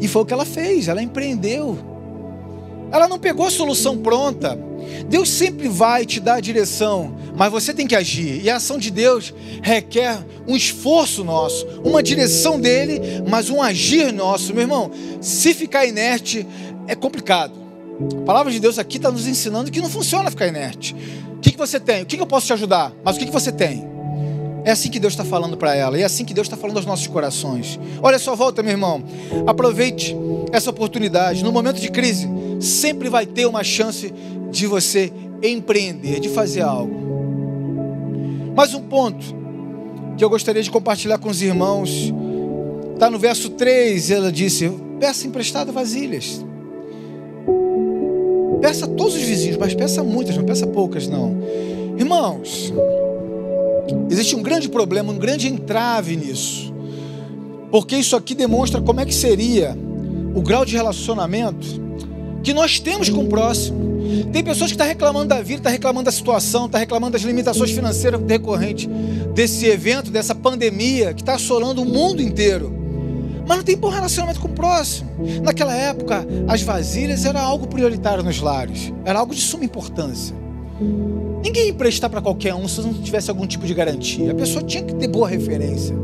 E 0.02 0.08
foi 0.08 0.22
o 0.22 0.26
que 0.26 0.34
ela 0.34 0.46
fez, 0.46 0.88
ela 0.88 1.02
empreendeu. 1.02 1.78
Ela 2.92 3.08
não 3.08 3.20
pegou 3.20 3.46
a 3.46 3.52
solução 3.52 3.98
pronta. 3.98 4.58
Deus 5.08 5.30
sempre 5.30 5.68
vai 5.68 6.06
te 6.06 6.20
dar 6.20 6.36
a 6.36 6.40
direção, 6.40 7.16
mas 7.36 7.52
você 7.52 7.74
tem 7.74 7.86
que 7.86 7.96
agir. 7.96 8.44
E 8.44 8.50
a 8.50 8.56
ação 8.56 8.78
de 8.78 8.90
Deus 8.90 9.34
requer 9.62 10.26
um 10.48 10.56
esforço 10.56 11.24
nosso, 11.24 11.66
uma 11.84 12.02
direção 12.02 12.60
dele, 12.60 13.00
mas 13.28 13.50
um 13.50 13.62
agir 13.62 14.12
nosso. 14.12 14.54
Meu 14.54 14.64
irmão, 14.64 14.92
se 15.22 15.54
ficar 15.54 15.86
inerte 15.86 16.46
é 16.88 16.96
complicado. 16.96 17.54
A 18.22 18.26
palavra 18.26 18.52
de 18.52 18.60
Deus 18.60 18.80
aqui 18.80 18.98
está 18.98 19.12
nos 19.12 19.28
ensinando 19.28 19.70
que 19.70 19.82
não 19.82 19.90
funciona 19.90 20.32
ficar 20.32 20.48
inerte. 20.48 20.96
O 21.40 21.42
que, 21.42 21.54
que 21.54 21.58
você 21.58 21.80
tem? 21.80 22.04
O 22.04 22.06
que, 22.06 22.18
que 22.18 22.22
eu 22.22 22.28
posso 22.28 22.48
te 22.48 22.52
ajudar? 22.52 22.92
Mas 23.02 23.16
o 23.16 23.20
que, 23.20 23.28
que 23.28 23.32
você 23.32 23.50
tem? 23.50 23.88
É 24.66 24.72
assim 24.72 24.90
que 24.90 25.00
Deus 25.00 25.14
está 25.14 25.24
falando 25.24 25.56
para 25.56 25.74
ela, 25.74 25.98
e 25.98 26.02
é 26.02 26.06
assim 26.06 26.26
que 26.26 26.34
Deus 26.34 26.48
está 26.48 26.58
falando 26.58 26.76
aos 26.76 26.86
nossos 26.86 27.08
corações. 27.08 27.80
Olha 28.04 28.20
só, 28.20 28.36
volta, 28.36 28.62
meu 28.62 28.74
irmão. 28.74 29.02
Aproveite 29.48 30.14
essa 30.52 30.70
oportunidade. 30.70 31.46
No 31.46 31.52
momento 31.54 31.80
de 31.80 31.90
crise, 31.90 32.28
sempre 32.60 33.08
vai 33.08 33.26
ter 33.26 33.46
uma 33.46 33.64
chance 33.64 34.14
de 34.52 34.68
você 34.68 35.14
empreender, 35.42 36.20
de 36.20 36.28
fazer 36.28 36.62
algo. 36.62 36.94
Mais 38.54 38.74
um 38.74 38.82
ponto 38.82 39.26
que 40.18 40.24
eu 40.26 40.30
gostaria 40.30 40.62
de 40.62 40.70
compartilhar 40.70 41.20
com 41.20 41.30
os 41.30 41.42
irmãos. 41.42 42.14
Está 42.96 43.10
no 43.10 43.18
verso 43.18 43.52
3, 43.52 44.12
ela 44.12 44.30
disse: 44.30 44.70
Peça 45.00 45.26
emprestado 45.26 45.72
vasilhas. 45.72 46.46
Peça 48.62 48.86
a 48.86 48.88
todos 48.88 49.16
os 49.16 49.22
vizinhos, 49.22 49.58
mas 49.58 49.74
peça 49.74 50.04
muitas, 50.04 50.36
não 50.36 50.44
peça 50.44 50.68
poucas, 50.68 51.08
não. 51.08 51.38
Irmãos, 51.98 52.74
existe 54.10 54.36
um 54.36 54.42
grande 54.42 54.70
problema, 54.70 55.12
um 55.12 55.18
grande 55.18 55.48
entrave 55.48 56.16
nisso. 56.16 56.74
Porque 57.72 57.96
isso 57.96 58.16
aqui 58.16 58.34
demonstra 58.34 58.82
como 58.82 59.00
é 59.00 59.06
que 59.06 59.14
seria 59.14 59.78
o 60.36 60.42
grau 60.42 60.66
de 60.66 60.76
relacionamento 60.76 61.68
que 62.44 62.54
nós 62.54 62.80
temos 62.80 63.10
com 63.10 63.24
o 63.24 63.28
próximo. 63.28 63.90
Tem 64.32 64.44
pessoas 64.44 64.72
que 64.72 64.76
estão 64.76 64.88
tá 64.88 64.92
reclamando 64.92 65.28
da 65.28 65.42
vida, 65.42 65.60
estão 65.60 65.64
tá 65.64 65.70
reclamando 65.70 66.06
da 66.06 66.12
situação, 66.12 66.62
estão 66.62 66.72
tá 66.72 66.80
reclamando 66.80 67.14
das 67.14 67.22
limitações 67.22 67.72
financeiras 67.72 68.20
decorrentes 68.22 68.90
desse 69.34 69.66
evento, 69.66 70.10
dessa 70.10 70.34
pandemia 70.34 71.14
que 71.14 71.22
está 71.22 71.36
assolando 71.36 71.82
o 71.82 71.86
mundo 71.86 72.22
inteiro. 72.22 72.79
Mas 73.50 73.58
não 73.58 73.64
tem 73.64 73.76
bom 73.76 73.90
relacionamento 73.90 74.40
com 74.40 74.48
o 74.48 74.52
próximo. 74.52 75.10
Naquela 75.42 75.76
época, 75.76 76.24
as 76.48 76.62
vasilhas 76.62 77.26
era 77.26 77.42
algo 77.42 77.66
prioritário 77.66 78.24
nos 78.24 78.40
lares, 78.40 78.94
era 79.04 79.18
algo 79.18 79.34
de 79.34 79.42
suma 79.42 79.66
importância. 79.66 80.36
Ninguém 81.44 81.64
ia 81.64 81.70
emprestar 81.72 82.12
para 82.12 82.22
qualquer 82.22 82.54
um 82.54 82.68
se 82.68 82.80
não 82.80 82.94
tivesse 82.94 83.28
algum 83.32 83.48
tipo 83.48 83.66
de 83.66 83.74
garantia. 83.74 84.34
A 84.34 84.36
pessoa 84.36 84.64
tinha 84.64 84.84
que 84.84 84.94
ter 84.94 85.08
boa 85.08 85.28
referência. 85.28 85.96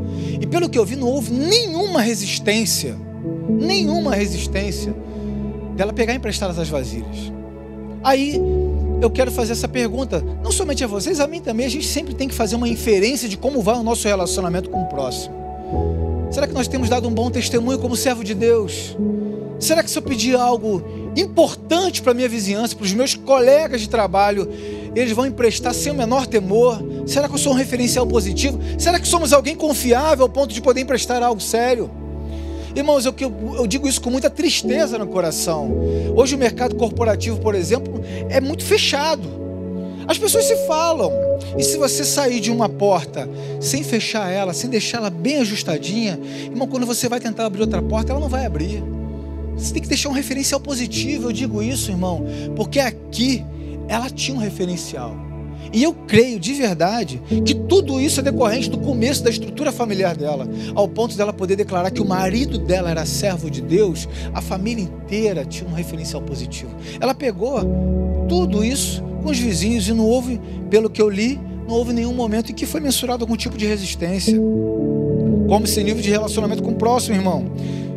E 0.41 0.47
pelo 0.47 0.67
que 0.67 0.75
eu 0.75 0.83
vi, 0.83 0.95
não 0.95 1.07
houve 1.07 1.31
nenhuma 1.31 2.01
resistência, 2.01 2.95
nenhuma 3.47 4.15
resistência 4.15 4.95
dela 5.75 5.93
pegar 5.93 6.15
emprestadas 6.15 6.57
as 6.57 6.67
vasilhas. 6.67 7.31
Aí 8.03 8.41
eu 8.99 9.11
quero 9.11 9.31
fazer 9.31 9.51
essa 9.51 9.67
pergunta, 9.67 10.19
não 10.43 10.51
somente 10.51 10.83
a 10.83 10.87
vocês, 10.87 11.19
a 11.19 11.27
mim 11.27 11.41
também. 11.41 11.67
A 11.67 11.69
gente 11.69 11.85
sempre 11.85 12.15
tem 12.15 12.27
que 12.27 12.33
fazer 12.33 12.55
uma 12.55 12.67
inferência 12.67 13.29
de 13.29 13.37
como 13.37 13.61
vai 13.61 13.75
o 13.75 13.83
nosso 13.83 14.07
relacionamento 14.07 14.67
com 14.67 14.81
o 14.81 14.85
próximo. 14.87 16.14
Será 16.35 16.47
que 16.47 16.53
nós 16.53 16.67
temos 16.67 16.89
dado 16.89 17.07
um 17.07 17.13
bom 17.13 17.31
testemunho 17.31 17.79
como 17.79 17.95
servo 17.95 18.21
de 18.21 18.33
Deus? 18.33 18.97
Será 19.57 19.81
que 19.81 19.89
se 19.89 19.97
eu 19.97 20.01
pedir 20.01 20.35
algo 20.35 20.83
importante 21.15 22.01
para 22.01 22.13
minha 22.13 22.27
vizinhança, 22.27 22.75
para 22.75 22.83
os 22.83 22.91
meus 22.91 23.15
colegas 23.15 23.79
de 23.79 23.87
trabalho, 23.87 24.45
eles 24.93 25.13
vão 25.13 25.25
emprestar 25.25 25.73
sem 25.73 25.93
o 25.93 25.95
menor 25.95 26.27
temor? 26.27 26.83
Será 27.07 27.29
que 27.29 27.35
eu 27.35 27.37
sou 27.37 27.53
um 27.53 27.55
referencial 27.55 28.05
positivo? 28.05 28.59
Será 28.77 28.99
que 28.99 29.07
somos 29.07 29.31
alguém 29.31 29.55
confiável 29.55 30.23
ao 30.23 30.29
ponto 30.29 30.53
de 30.53 30.61
poder 30.61 30.81
emprestar 30.81 31.23
algo 31.23 31.39
sério? 31.39 31.89
Irmãos, 32.75 33.05
eu, 33.05 33.15
eu 33.57 33.65
digo 33.65 33.87
isso 33.87 34.01
com 34.01 34.09
muita 34.09 34.29
tristeza 34.29 34.97
no 34.97 35.07
coração. 35.07 35.71
Hoje 36.17 36.35
o 36.35 36.37
mercado 36.37 36.75
corporativo, 36.75 37.39
por 37.39 37.55
exemplo, 37.55 38.03
é 38.29 38.41
muito 38.41 38.65
fechado. 38.65 39.25
As 40.05 40.17
pessoas 40.17 40.43
se 40.43 40.67
falam. 40.67 41.13
E 41.57 41.63
se 41.63 41.77
você 41.77 42.03
sair 42.03 42.39
de 42.39 42.51
uma 42.51 42.69
porta 42.69 43.29
sem 43.59 43.83
fechar 43.83 44.29
ela, 44.29 44.53
sem 44.53 44.69
deixar 44.69 44.97
ela 44.97 45.09
bem 45.09 45.37
ajustadinha, 45.37 46.19
irmão, 46.43 46.67
quando 46.67 46.85
você 46.85 47.07
vai 47.07 47.19
tentar 47.19 47.45
abrir 47.45 47.61
outra 47.61 47.81
porta, 47.81 48.11
ela 48.11 48.19
não 48.19 48.29
vai 48.29 48.45
abrir. 48.45 48.83
Você 49.57 49.73
tem 49.73 49.81
que 49.81 49.87
deixar 49.87 50.09
um 50.09 50.13
referencial 50.13 50.59
positivo. 50.59 51.29
Eu 51.29 51.33
digo 51.33 51.61
isso, 51.61 51.91
irmão, 51.91 52.25
porque 52.55 52.79
aqui 52.79 53.43
ela 53.87 54.09
tinha 54.09 54.35
um 54.35 54.39
referencial. 54.39 55.25
E 55.73 55.83
eu 55.83 55.93
creio 55.93 56.39
de 56.39 56.53
verdade 56.53 57.21
que 57.45 57.53
tudo 57.53 57.99
isso 57.99 58.19
é 58.19 58.23
decorrente 58.23 58.69
do 58.69 58.77
começo 58.77 59.23
da 59.23 59.29
estrutura 59.29 59.71
familiar 59.71 60.15
dela, 60.15 60.47
ao 60.73 60.87
ponto 60.87 61.17
dela 61.17 61.33
poder 61.33 61.55
declarar 61.55 61.91
que 61.91 62.01
o 62.01 62.07
marido 62.07 62.57
dela 62.57 62.89
era 62.89 63.05
servo 63.05 63.49
de 63.49 63.61
Deus, 63.61 64.07
a 64.33 64.41
família 64.41 64.83
inteira 64.83 65.43
tinha 65.43 65.69
um 65.69 65.73
referencial 65.73 66.21
positivo. 66.21 66.71
Ela 66.99 67.13
pegou 67.13 67.59
tudo 68.29 68.63
isso 68.63 69.03
com 69.25 69.31
os 69.31 69.39
vizinhos 69.39 69.87
e 69.87 69.93
não 69.93 70.05
houve, 70.05 70.39
pelo 70.69 70.87
que 70.87 71.01
eu 71.01 71.09
li, 71.09 71.41
não 71.67 71.75
houve 71.75 71.91
nenhum 71.91 72.13
momento 72.13 72.51
em 72.51 72.55
que 72.55 72.67
foi 72.67 72.79
mensurado 72.79 73.23
algum 73.23 73.35
tipo 73.35 73.57
de 73.57 73.65
resistência. 73.65 74.37
Como 75.49 75.65
esse 75.65 75.83
nível 75.83 76.01
de 76.01 76.11
relacionamento 76.11 76.61
com 76.61 76.71
o 76.71 76.75
próximo, 76.75 77.15
irmão. 77.15 77.51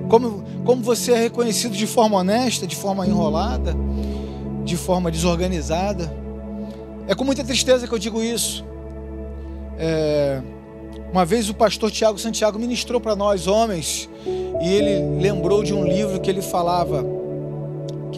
Como, 0.08 0.42
como 0.64 0.82
você 0.82 1.12
é 1.12 1.18
reconhecido 1.18 1.76
de 1.76 1.87
forma 1.87 2.16
honesta, 2.16 2.66
de 2.66 2.75
forma 2.75 3.06
enrolada, 3.06 3.76
de 4.64 4.75
forma 4.75 5.11
desorganizada. 5.11 6.11
É 7.06 7.14
com 7.14 7.25
muita 7.25 7.44
tristeza 7.44 7.87
que 7.87 7.92
eu 7.92 7.99
digo 7.99 8.23
isso. 8.23 8.64
É, 9.78 10.40
uma 11.12 11.26
vez 11.26 11.50
o 11.50 11.54
pastor 11.54 11.90
Tiago 11.90 12.18
Santiago 12.18 12.58
ministrou 12.58 13.02
para 13.02 13.14
nós, 13.14 13.47
homens, 13.47 14.08
e 14.62 14.66
ele 14.66 15.20
lembrou 15.20 15.62
de 15.62 15.75
um 15.75 15.85
livro 15.85 16.18
que 16.20 16.30
ele 16.30 16.40
falava 16.40 17.04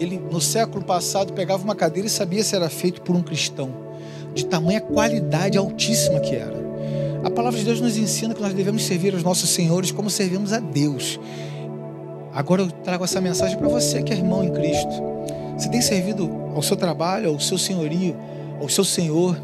que 0.01 0.05
ele 0.05 0.19
no 0.31 0.41
século 0.41 0.83
passado 0.83 1.31
pegava 1.33 1.63
uma 1.63 1.75
cadeira 1.75 2.07
e 2.07 2.09
sabia 2.09 2.43
se 2.43 2.55
era 2.55 2.67
feito 2.71 3.01
por 3.01 3.15
um 3.15 3.21
cristão, 3.21 3.69
de 4.33 4.43
tamanha 4.43 4.81
qualidade 4.81 5.59
altíssima 5.59 6.19
que 6.19 6.35
era. 6.35 6.59
A 7.23 7.29
palavra 7.29 7.59
de 7.59 7.63
Deus 7.63 7.79
nos 7.79 7.95
ensina 7.97 8.33
que 8.33 8.41
nós 8.41 8.51
devemos 8.51 8.83
servir 8.83 9.13
aos 9.13 9.21
nossos 9.21 9.51
senhores 9.51 9.91
como 9.91 10.09
servimos 10.09 10.53
a 10.53 10.59
Deus. 10.59 11.19
Agora 12.33 12.63
eu 12.63 12.71
trago 12.71 13.03
essa 13.03 13.21
mensagem 13.21 13.55
para 13.59 13.67
você 13.67 14.01
que 14.01 14.11
é 14.11 14.15
irmão 14.15 14.43
em 14.43 14.51
Cristo. 14.51 15.03
Você 15.55 15.69
tem 15.69 15.81
servido 15.81 16.27
ao 16.55 16.63
seu 16.63 16.75
trabalho, 16.75 17.29
ao 17.29 17.39
seu 17.39 17.59
senhorio, 17.59 18.15
ao 18.59 18.67
seu 18.67 18.83
Senhor, 18.83 19.39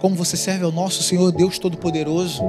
como 0.00 0.16
você 0.16 0.34
serve 0.34 0.64
ao 0.64 0.72
nosso 0.72 1.02
Senhor 1.02 1.30
Deus 1.30 1.58
Todo-Poderoso? 1.58 2.42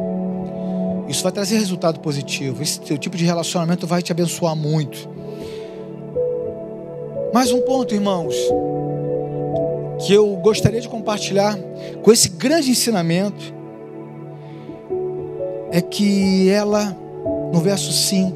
Isso 1.09 1.21
vai 1.21 1.33
trazer 1.33 1.57
resultado 1.57 1.99
positivo. 1.99 2.63
Esse 2.63 2.79
teu 2.79 2.97
tipo 2.97 3.17
de 3.17 3.25
relacionamento 3.25 3.85
vai 3.85 4.01
te 4.01 4.13
abençoar 4.13 4.55
muito. 4.55 5.09
Mais 7.33 7.49
um 7.53 7.61
ponto, 7.61 7.95
irmãos, 7.95 8.35
que 10.05 10.11
eu 10.11 10.35
gostaria 10.35 10.81
de 10.81 10.89
compartilhar 10.89 11.57
com 12.03 12.11
esse 12.11 12.27
grande 12.27 12.69
ensinamento 12.69 13.53
é 15.71 15.79
que 15.79 16.49
ela, 16.49 16.93
no 17.53 17.61
verso 17.61 17.93
5, 17.93 18.35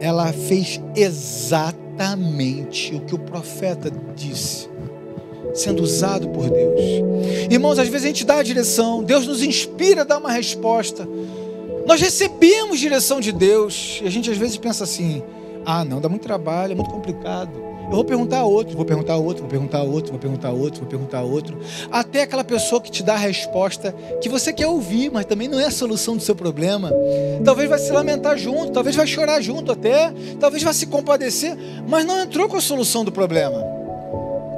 ela 0.00 0.32
fez 0.32 0.80
exatamente 0.96 2.96
o 2.96 3.00
que 3.02 3.14
o 3.14 3.18
profeta 3.18 3.92
disse, 4.16 4.68
sendo 5.54 5.84
usado 5.84 6.28
por 6.30 6.50
Deus. 6.50 6.80
Irmãos, 7.48 7.78
às 7.78 7.86
vezes 7.86 8.06
a 8.06 8.08
gente 8.08 8.24
dá 8.24 8.38
a 8.38 8.42
direção, 8.42 9.04
Deus 9.04 9.24
nos 9.24 9.40
inspira 9.40 10.00
a 10.00 10.04
dar 10.04 10.18
uma 10.18 10.32
resposta. 10.32 11.08
Nós 11.86 12.00
recebemos 12.00 12.80
direção 12.80 13.20
de 13.20 13.30
Deus 13.30 14.00
e 14.02 14.06
a 14.08 14.10
gente 14.10 14.28
às 14.28 14.36
vezes 14.36 14.56
pensa 14.56 14.82
assim: 14.82 15.22
ah, 15.64 15.84
não, 15.84 16.00
dá 16.00 16.08
muito 16.08 16.22
trabalho, 16.22 16.72
é 16.72 16.74
muito 16.74 16.90
complicado. 16.90 17.75
Eu 17.88 17.92
vou 17.92 18.04
perguntar 18.04 18.38
a 18.38 18.44
outro, 18.44 18.76
vou 18.76 18.84
perguntar 18.84 19.12
a 19.14 19.16
outro, 19.16 19.42
vou 19.42 19.50
perguntar 19.50 19.78
a 19.78 19.82
outro, 19.82 20.10
vou 20.10 20.18
perguntar 20.18 20.48
a 20.48 20.52
outro, 20.52 20.80
vou 20.80 20.88
perguntar 20.88 21.18
a 21.18 21.22
outro. 21.22 21.58
Até 21.90 22.22
aquela 22.22 22.42
pessoa 22.42 22.80
que 22.80 22.90
te 22.90 23.02
dá 23.02 23.14
a 23.14 23.18
resposta 23.18 23.94
que 24.20 24.28
você 24.28 24.52
quer 24.52 24.66
ouvir, 24.66 25.10
mas 25.10 25.24
também 25.24 25.46
não 25.46 25.58
é 25.58 25.66
a 25.66 25.70
solução 25.70 26.16
do 26.16 26.22
seu 26.22 26.34
problema. 26.34 26.92
Talvez 27.44 27.68
vai 27.68 27.78
se 27.78 27.92
lamentar 27.92 28.36
junto, 28.36 28.72
talvez 28.72 28.96
vai 28.96 29.06
chorar 29.06 29.40
junto 29.40 29.70
até, 29.70 30.12
talvez 30.40 30.62
vai 30.62 30.74
se 30.74 30.86
compadecer, 30.86 31.56
mas 31.86 32.04
não 32.04 32.20
entrou 32.20 32.48
com 32.48 32.56
a 32.56 32.60
solução 32.60 33.04
do 33.04 33.12
problema. 33.12 33.64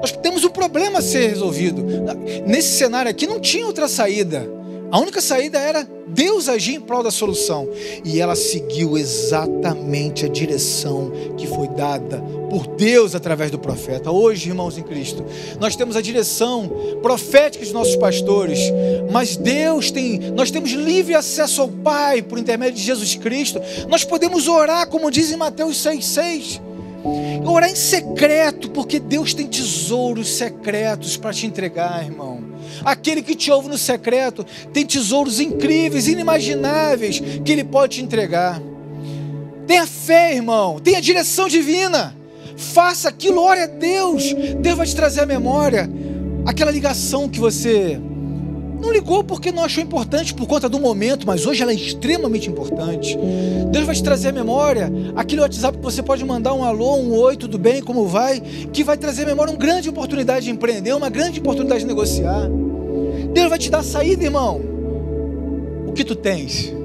Nós 0.01 0.13
temos 0.13 0.45
um 0.45 0.51
problema 0.51 1.01
a 1.01 1.03
ser 1.03 1.29
resolvido. 1.29 1.85
Nesse 2.47 2.79
cenário 2.79 3.11
aqui 3.11 3.27
não 3.27 3.41
tinha 3.41 3.67
outra 3.67 3.89
saída. 3.89 4.58
A 4.90 4.99
única 4.99 5.21
saída 5.21 5.59
era 5.59 5.87
Deus 6.09 6.49
agir 6.49 6.76
em 6.76 6.80
prol 6.80 7.02
da 7.02 7.11
solução. 7.11 7.68
E 8.04 8.21
ela 8.21 8.35
seguiu 8.35 8.97
exatamente 8.97 10.25
a 10.25 10.28
direção 10.28 11.12
que 11.37 11.47
foi 11.47 11.68
dada 11.68 12.18
por 12.49 12.66
Deus 12.66 13.14
através 13.14 13.50
do 13.50 13.59
profeta. 13.59 14.11
Hoje, 14.11 14.49
irmãos 14.49 14.78
em 14.78 14.83
Cristo, 14.83 15.25
nós 15.61 15.76
temos 15.76 15.95
a 15.97 16.00
direção 16.00 16.71
profética 17.02 17.64
de 17.64 17.73
nossos 17.73 17.97
pastores, 17.97 18.59
mas 19.12 19.37
Deus 19.37 19.90
tem, 19.90 20.18
nós 20.30 20.50
temos 20.50 20.71
livre 20.71 21.14
acesso 21.14 21.61
ao 21.61 21.68
Pai 21.68 22.23
por 22.23 22.38
intermédio 22.38 22.78
de 22.78 22.85
Jesus 22.85 23.14
Cristo. 23.14 23.61
Nós 23.88 24.04
podemos 24.04 24.49
orar, 24.49 24.88
como 24.88 25.11
diz 25.11 25.30
em 25.30 25.37
Mateus 25.37 25.76
6,6. 25.85 26.61
Orar 27.47 27.71
em 27.71 27.76
secreto, 27.76 28.71
porque 28.71 28.99
Deus 28.99 29.33
tem 29.33 29.47
tesouros 29.47 30.28
secretos 30.28 31.16
para 31.16 31.33
te 31.33 31.47
entregar, 31.47 32.04
irmão. 32.04 32.58
Aquele 32.85 33.23
que 33.23 33.35
te 33.35 33.51
ouve 33.51 33.69
no 33.69 33.79
secreto 33.79 34.45
tem 34.73 34.87
tesouros 34.87 35.41
incríveis, 35.41 36.09
inimagináveis 36.09 37.21
que 37.45 37.53
Ele 37.53 37.65
pode 37.65 37.97
te 37.97 38.03
entregar. 38.03 38.61
Tenha 39.67 39.87
fé, 39.87 40.35
irmão, 40.35 40.79
tenha 40.79 41.01
direção 41.01 41.49
divina. 41.49 42.17
Faça 42.57 43.09
aquilo, 43.09 43.41
ore 43.43 43.61
a 43.61 43.67
Deus. 43.67 44.35
Deus 44.61 44.77
vai 44.77 44.87
te 44.87 44.97
trazer 44.97 45.21
à 45.21 45.27
memória 45.27 45.89
aquela 46.47 46.71
ligação 46.71 47.29
que 47.29 47.39
você 47.39 48.01
não 48.81 48.93
ligou 48.93 49.25
porque 49.25 49.51
não 49.51 49.65
achou 49.65 49.83
importante 49.83 50.33
por 50.35 50.47
conta 50.47 50.69
do 50.69 50.79
momento, 50.79 51.27
mas 51.27 51.47
hoje 51.47 51.63
ela 51.63 51.73
é 51.73 51.75
extremamente 51.75 52.49
importante. 52.49 53.19
Deus 53.71 53.85
vai 53.85 53.95
te 53.95 54.03
trazer 54.03 54.29
à 54.29 54.33
memória 54.33 54.91
aquele 55.17 55.41
WhatsApp 55.41 55.79
que 55.79 55.85
você 55.85 56.03
pode 56.03 56.25
mandar 56.25 56.55
um 56.55 56.65
alô, 56.65 56.97
um 56.97 57.13
oi, 57.13 57.37
tudo 57.37 57.59
bem, 57.59 57.83
como 57.83 58.07
vai, 58.07 58.41
que 58.73 58.85
vai 58.85 58.97
trazer 58.97 59.25
à 59.25 59.27
memória 59.27 59.53
uma 59.53 59.59
grande 59.59 59.89
oportunidade 59.89 60.47
de 60.47 60.51
empreender, 60.51 60.95
uma 60.95 61.11
grande 61.11 61.41
oportunidade 61.41 61.81
de 61.81 61.87
negociar. 61.87 62.49
Deus 63.33 63.49
vai 63.49 63.59
te 63.59 63.71
dar 63.71 63.83
saída, 63.83 64.25
irmão. 64.25 64.61
O 65.87 65.93
que 65.93 66.05
tu 66.05 66.15
tens? 66.15 66.78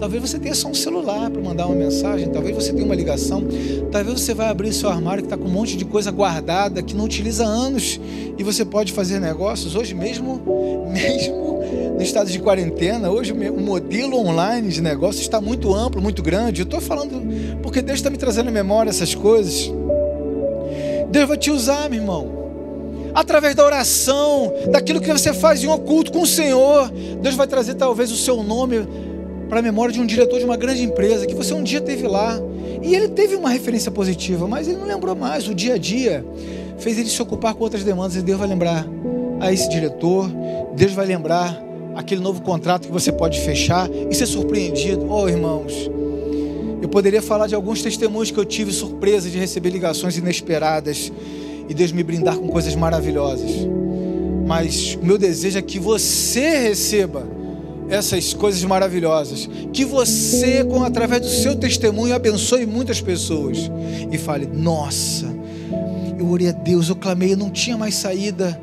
Talvez 0.00 0.22
você 0.22 0.38
tenha 0.38 0.54
só 0.54 0.68
um 0.68 0.74
celular 0.74 1.28
para 1.30 1.42
mandar 1.42 1.66
uma 1.66 1.74
mensagem, 1.74 2.28
talvez 2.28 2.54
você 2.54 2.72
tenha 2.72 2.84
uma 2.84 2.94
ligação, 2.94 3.42
talvez 3.90 4.20
você 4.20 4.32
vai 4.32 4.48
abrir 4.48 4.72
seu 4.72 4.88
armário 4.88 5.22
que 5.22 5.26
está 5.26 5.36
com 5.36 5.48
um 5.48 5.52
monte 5.52 5.76
de 5.76 5.84
coisa 5.84 6.10
guardada 6.10 6.82
que 6.82 6.94
não 6.94 7.04
utiliza 7.04 7.44
há 7.44 7.48
anos 7.48 8.00
e 8.38 8.42
você 8.42 8.64
pode 8.64 8.92
fazer 8.92 9.18
negócios 9.18 9.74
hoje 9.74 9.94
mesmo, 9.94 10.40
mesmo 10.92 11.48
no 11.96 12.02
estado 12.02 12.30
de 12.30 12.38
quarentena. 12.38 13.10
Hoje 13.10 13.32
o 13.32 13.60
modelo 13.60 14.16
online 14.18 14.68
de 14.68 14.80
negócio 14.80 15.20
está 15.20 15.40
muito 15.40 15.74
amplo, 15.74 16.00
muito 16.00 16.22
grande. 16.22 16.60
Eu 16.60 16.64
estou 16.64 16.80
falando 16.80 17.20
porque 17.60 17.82
Deus 17.82 17.98
está 17.98 18.08
me 18.08 18.16
trazendo 18.16 18.48
à 18.48 18.52
memória 18.52 18.90
essas 18.90 19.14
coisas. 19.14 19.70
Deus 21.10 21.26
vai 21.26 21.36
te 21.36 21.50
usar, 21.50 21.90
meu 21.90 22.00
irmão 22.00 22.38
através 23.14 23.54
da 23.54 23.64
oração, 23.64 24.52
daquilo 24.70 25.00
que 25.00 25.12
você 25.12 25.32
faz 25.32 25.64
em 25.64 25.66
oculto 25.66 26.12
com 26.12 26.22
o 26.22 26.26
Senhor. 26.26 26.88
Deus 27.20 27.34
vai 27.34 27.48
trazer 27.48 27.74
talvez 27.74 28.12
o 28.12 28.16
seu 28.16 28.44
nome 28.44 28.86
para 29.48 29.60
a 29.60 29.62
memória 29.62 29.92
de 29.92 30.00
um 30.00 30.06
diretor 30.06 30.38
de 30.38 30.44
uma 30.44 30.56
grande 30.56 30.82
empresa 30.82 31.26
que 31.26 31.34
você 31.34 31.54
um 31.54 31.62
dia 31.62 31.80
teve 31.80 32.06
lá. 32.06 32.38
E 32.82 32.94
ele 32.94 33.08
teve 33.08 33.34
uma 33.34 33.50
referência 33.50 33.90
positiva, 33.90 34.46
mas 34.46 34.68
ele 34.68 34.78
não 34.78 34.86
lembrou 34.86 35.16
mais. 35.16 35.48
O 35.48 35.54
dia 35.54 35.74
a 35.74 35.78
dia 35.78 36.24
fez 36.78 36.98
ele 36.98 37.08
se 37.08 37.20
ocupar 37.20 37.54
com 37.54 37.64
outras 37.64 37.82
demandas 37.82 38.16
e 38.16 38.22
Deus 38.22 38.38
vai 38.38 38.48
lembrar 38.48 38.86
a 39.40 39.52
esse 39.52 39.68
diretor, 39.68 40.30
Deus 40.74 40.92
vai 40.92 41.06
lembrar 41.06 41.60
aquele 41.94 42.20
novo 42.20 42.42
contrato 42.42 42.86
que 42.86 42.92
você 42.92 43.10
pode 43.10 43.40
fechar 43.40 43.88
e 43.90 44.14
ser 44.14 44.26
surpreendido. 44.26 45.06
Oh, 45.10 45.28
irmãos, 45.28 45.90
eu 46.80 46.88
poderia 46.88 47.22
falar 47.22 47.46
de 47.46 47.54
alguns 47.54 47.82
testemunhos 47.82 48.30
que 48.30 48.38
eu 48.38 48.44
tive 48.44 48.72
surpresa 48.72 49.28
de 49.28 49.38
receber 49.38 49.70
ligações 49.70 50.16
inesperadas 50.16 51.12
e 51.68 51.74
Deus 51.74 51.90
me 51.90 52.02
brindar 52.02 52.36
com 52.36 52.48
coisas 52.48 52.74
maravilhosas. 52.74 53.50
Mas 54.46 54.94
o 55.00 55.04
meu 55.04 55.18
desejo 55.18 55.58
é 55.58 55.62
que 55.62 55.78
você 55.78 56.68
receba 56.68 57.37
essas 57.88 58.34
coisas 58.34 58.62
maravilhosas, 58.64 59.48
que 59.72 59.84
você, 59.84 60.64
com 60.64 60.82
através 60.82 61.22
do 61.22 61.28
seu 61.28 61.56
testemunho, 61.56 62.14
abençoe 62.14 62.66
muitas 62.66 63.00
pessoas 63.00 63.70
e 64.10 64.18
fale: 64.18 64.46
Nossa, 64.46 65.26
eu 66.18 66.28
orei 66.28 66.48
a 66.48 66.52
Deus, 66.52 66.88
eu 66.88 66.96
clamei, 66.96 67.32
eu 67.32 67.36
não 67.36 67.50
tinha 67.50 67.76
mais 67.76 67.94
saída 67.94 68.60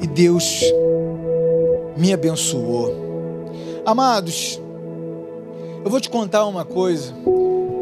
e 0.00 0.06
Deus 0.06 0.62
me 1.96 2.12
abençoou. 2.12 3.10
Amados, 3.84 4.60
eu 5.84 5.90
vou 5.90 6.00
te 6.00 6.08
contar 6.08 6.46
uma 6.46 6.64
coisa. 6.64 7.12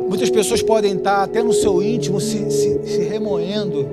Muitas 0.09 0.31
pessoas 0.31 0.63
podem 0.63 0.95
estar 0.95 1.23
até 1.23 1.43
no 1.43 1.53
seu 1.53 1.83
íntimo 1.83 2.21
se, 2.21 2.51
se, 2.51 2.81
se 2.85 3.03
remoendo, 3.05 3.87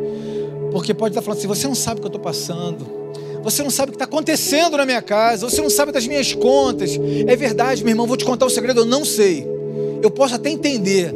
porque 0.71 0.93
pode 0.93 1.11
estar 1.11 1.21
falando 1.21 1.39
assim: 1.39 1.47
você 1.47 1.67
não 1.67 1.75
sabe 1.75 1.99
o 1.99 2.01
que 2.01 2.07
eu 2.07 2.09
estou 2.09 2.21
passando, 2.21 3.04
você 3.45 3.61
não 3.61 3.69
sabe 3.69 3.89
o 3.89 3.91
que 3.91 3.95
está 3.95 4.05
acontecendo 4.05 4.75
na 4.75 4.85
minha 4.87 5.03
casa, 5.03 5.47
você 5.47 5.61
não 5.61 5.69
sabe 5.69 5.91
das 5.91 6.07
minhas 6.07 6.33
contas. 6.33 6.99
É 7.27 7.35
verdade, 7.35 7.83
meu 7.83 7.91
irmão, 7.91 8.07
vou 8.07 8.17
te 8.17 8.25
contar 8.25 8.45
o 8.45 8.47
um 8.47 8.51
segredo, 8.51 8.81
eu 8.81 8.85
não 8.85 9.05
sei. 9.05 9.47
Eu 10.01 10.09
posso 10.09 10.33
até 10.33 10.49
entender. 10.49 11.13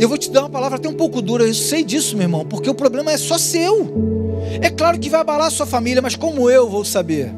Eu 0.00 0.08
vou 0.08 0.16
te 0.16 0.30
dar 0.30 0.40
uma 0.40 0.48
palavra 0.48 0.78
até 0.78 0.88
um 0.88 0.94
pouco 0.94 1.20
dura, 1.20 1.44
eu 1.44 1.52
sei 1.52 1.84
disso, 1.84 2.16
meu 2.16 2.24
irmão, 2.24 2.46
porque 2.46 2.70
o 2.70 2.74
problema 2.74 3.12
é 3.12 3.18
só 3.18 3.36
seu. 3.36 3.86
É 4.62 4.70
claro 4.70 4.98
que 4.98 5.10
vai 5.10 5.20
abalar 5.20 5.48
a 5.48 5.50
sua 5.50 5.66
família, 5.66 6.00
mas 6.00 6.16
como 6.16 6.48
eu 6.48 6.70
vou 6.70 6.86
saber? 6.86 7.34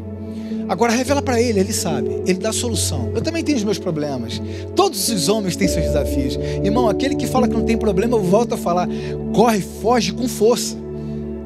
Agora 0.68 0.92
revela 0.92 1.20
para 1.20 1.42
ele, 1.42 1.58
ele 1.58 1.72
sabe, 1.72 2.22
ele 2.24 2.38
dá 2.38 2.50
a 2.50 2.52
solução. 2.52 3.10
Eu 3.12 3.20
também 3.20 3.42
tenho 3.42 3.58
os 3.58 3.64
meus 3.64 3.80
problemas. 3.80 4.40
Todos 4.76 5.08
os 5.08 5.28
homens 5.28 5.56
têm 5.56 5.66
seus 5.66 5.86
desafios. 5.86 6.38
Irmão, 6.62 6.88
aquele 6.88 7.16
que 7.16 7.26
fala 7.26 7.48
que 7.48 7.54
não 7.54 7.64
tem 7.64 7.76
problema, 7.76 8.16
eu 8.16 8.22
volto 8.22 8.54
a 8.54 8.56
falar, 8.56 8.88
corre, 9.34 9.60
foge 9.60 10.12
com 10.12 10.28
força. 10.28 10.76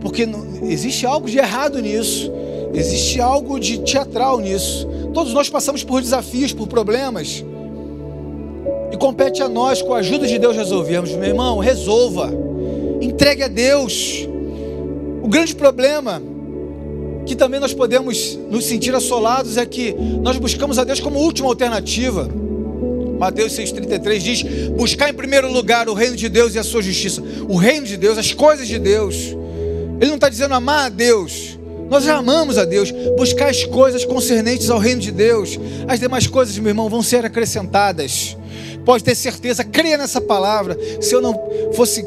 Porque 0.03 0.27
não, 0.27 0.69
existe 0.69 1.07
algo 1.07 1.31
de 1.31 1.39
errado 1.39 1.81
nisso. 1.81 2.31
Existe 2.75 3.21
algo 3.21 3.59
de 3.59 3.79
teatral 3.79 4.41
nisso. 4.41 4.87
Todos 5.13 5.33
nós 5.33 5.49
passamos 5.49 5.85
por 5.85 6.03
desafios, 6.03 6.53
por 6.53 6.67
problemas. 6.67 7.45
E 8.93 8.97
compete 8.97 9.43
a 9.43 9.49
nós, 9.49 9.81
com 9.81 9.95
a 9.95 9.99
ajuda 9.99 10.27
de 10.27 10.39
Deus, 10.39 10.57
resolvermos. 10.57 11.11
Meu 11.13 11.29
irmão, 11.29 11.59
resolva. 11.59 12.33
Entregue 13.01 13.45
a 13.45 13.49
Deus. 13.49 14.29
O 15.23 15.29
grande 15.29 15.55
problema 15.55 16.21
que 17.27 17.35
também 17.35 17.59
nós 17.59 17.73
podemos 17.73 18.39
nos 18.51 18.67
sentir 18.67 18.95
assolados 18.95 19.57
é 19.57 19.65
que 19.65 19.95
nós 20.23 20.37
buscamos 20.37 20.79
a 20.79 20.85
Deus 20.85 21.01
como 21.01 21.19
última 21.19 21.49
alternativa. 21.49 22.29
Mateus 23.19 23.53
6,33 23.53 24.19
diz: 24.19 24.43
buscar 24.77 25.09
em 25.09 25.15
primeiro 25.15 25.51
lugar 25.51 25.89
o 25.89 25.95
reino 25.95 26.17
de 26.17 26.29
Deus 26.29 26.55
e 26.55 26.59
a 26.59 26.65
sua 26.65 26.83
justiça. 26.83 27.23
O 27.49 27.57
reino 27.57 27.87
de 27.87 27.97
Deus, 27.97 28.19
as 28.19 28.33
coisas 28.33 28.67
de 28.67 28.79
Deus. 28.79 29.17
Ele 30.01 30.09
não 30.09 30.17
está 30.17 30.29
dizendo 30.29 30.55
amar 30.55 30.87
a 30.87 30.89
Deus. 30.89 31.59
Nós 31.89 32.05
já 32.05 32.17
amamos 32.17 32.59
a 32.59 32.65
Deus. 32.65 32.91
Buscar 33.17 33.51
as 33.51 33.65
coisas 33.65 34.05
concernentes 34.05 34.71
ao 34.71 34.79
reino 34.79 35.01
de 35.01 35.11
Deus. 35.11 35.59
As 35.87 36.01
demais 36.01 36.27
coisas, 36.27 36.57
meu 36.59 36.71
irmão, 36.71 36.89
vão 36.89 37.03
ser 37.03 37.25
acrescentadas. 37.25 38.37
Pode 38.85 39.03
ter 39.03 39.15
certeza, 39.15 39.65
creia 39.65 39.97
nessa 39.97 40.21
palavra. 40.21 40.77
Se 41.01 41.15
eu 41.15 41.21
não 41.21 41.35
fosse 41.73 42.05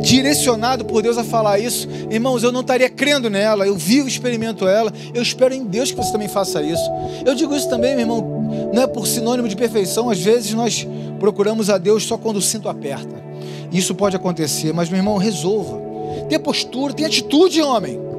direcionado 0.00 0.84
por 0.84 1.02
Deus 1.02 1.18
a 1.18 1.24
falar 1.24 1.58
isso, 1.58 1.86
irmãos, 2.10 2.42
eu 2.42 2.50
não 2.50 2.60
estaria 2.60 2.88
crendo 2.88 3.28
nela, 3.28 3.66
eu 3.66 3.76
vivo, 3.76 4.08
experimento 4.08 4.66
ela, 4.66 4.92
eu 5.12 5.22
espero 5.22 5.52
em 5.52 5.64
Deus 5.64 5.90
que 5.90 5.96
você 5.96 6.10
também 6.10 6.28
faça 6.28 6.62
isso. 6.62 6.82
Eu 7.24 7.34
digo 7.34 7.54
isso 7.54 7.68
também, 7.68 7.90
meu 7.90 8.00
irmão, 8.00 8.70
não 8.72 8.82
é 8.82 8.86
por 8.86 9.06
sinônimo 9.06 9.46
de 9.46 9.56
perfeição, 9.56 10.08
às 10.08 10.18
vezes 10.18 10.54
nós 10.54 10.86
procuramos 11.18 11.68
a 11.68 11.76
Deus 11.76 12.04
só 12.04 12.16
quando 12.16 12.38
o 12.38 12.42
cinto 12.42 12.68
aperta. 12.68 13.20
Isso 13.70 13.94
pode 13.94 14.16
acontecer, 14.16 14.72
mas 14.72 14.88
meu 14.88 14.98
irmão, 14.98 15.16
resolva. 15.16 15.80
Tenha 16.28 16.40
postura, 16.40 16.94
tenha 16.94 17.08
atitude, 17.08 17.60
homem. 17.60 18.09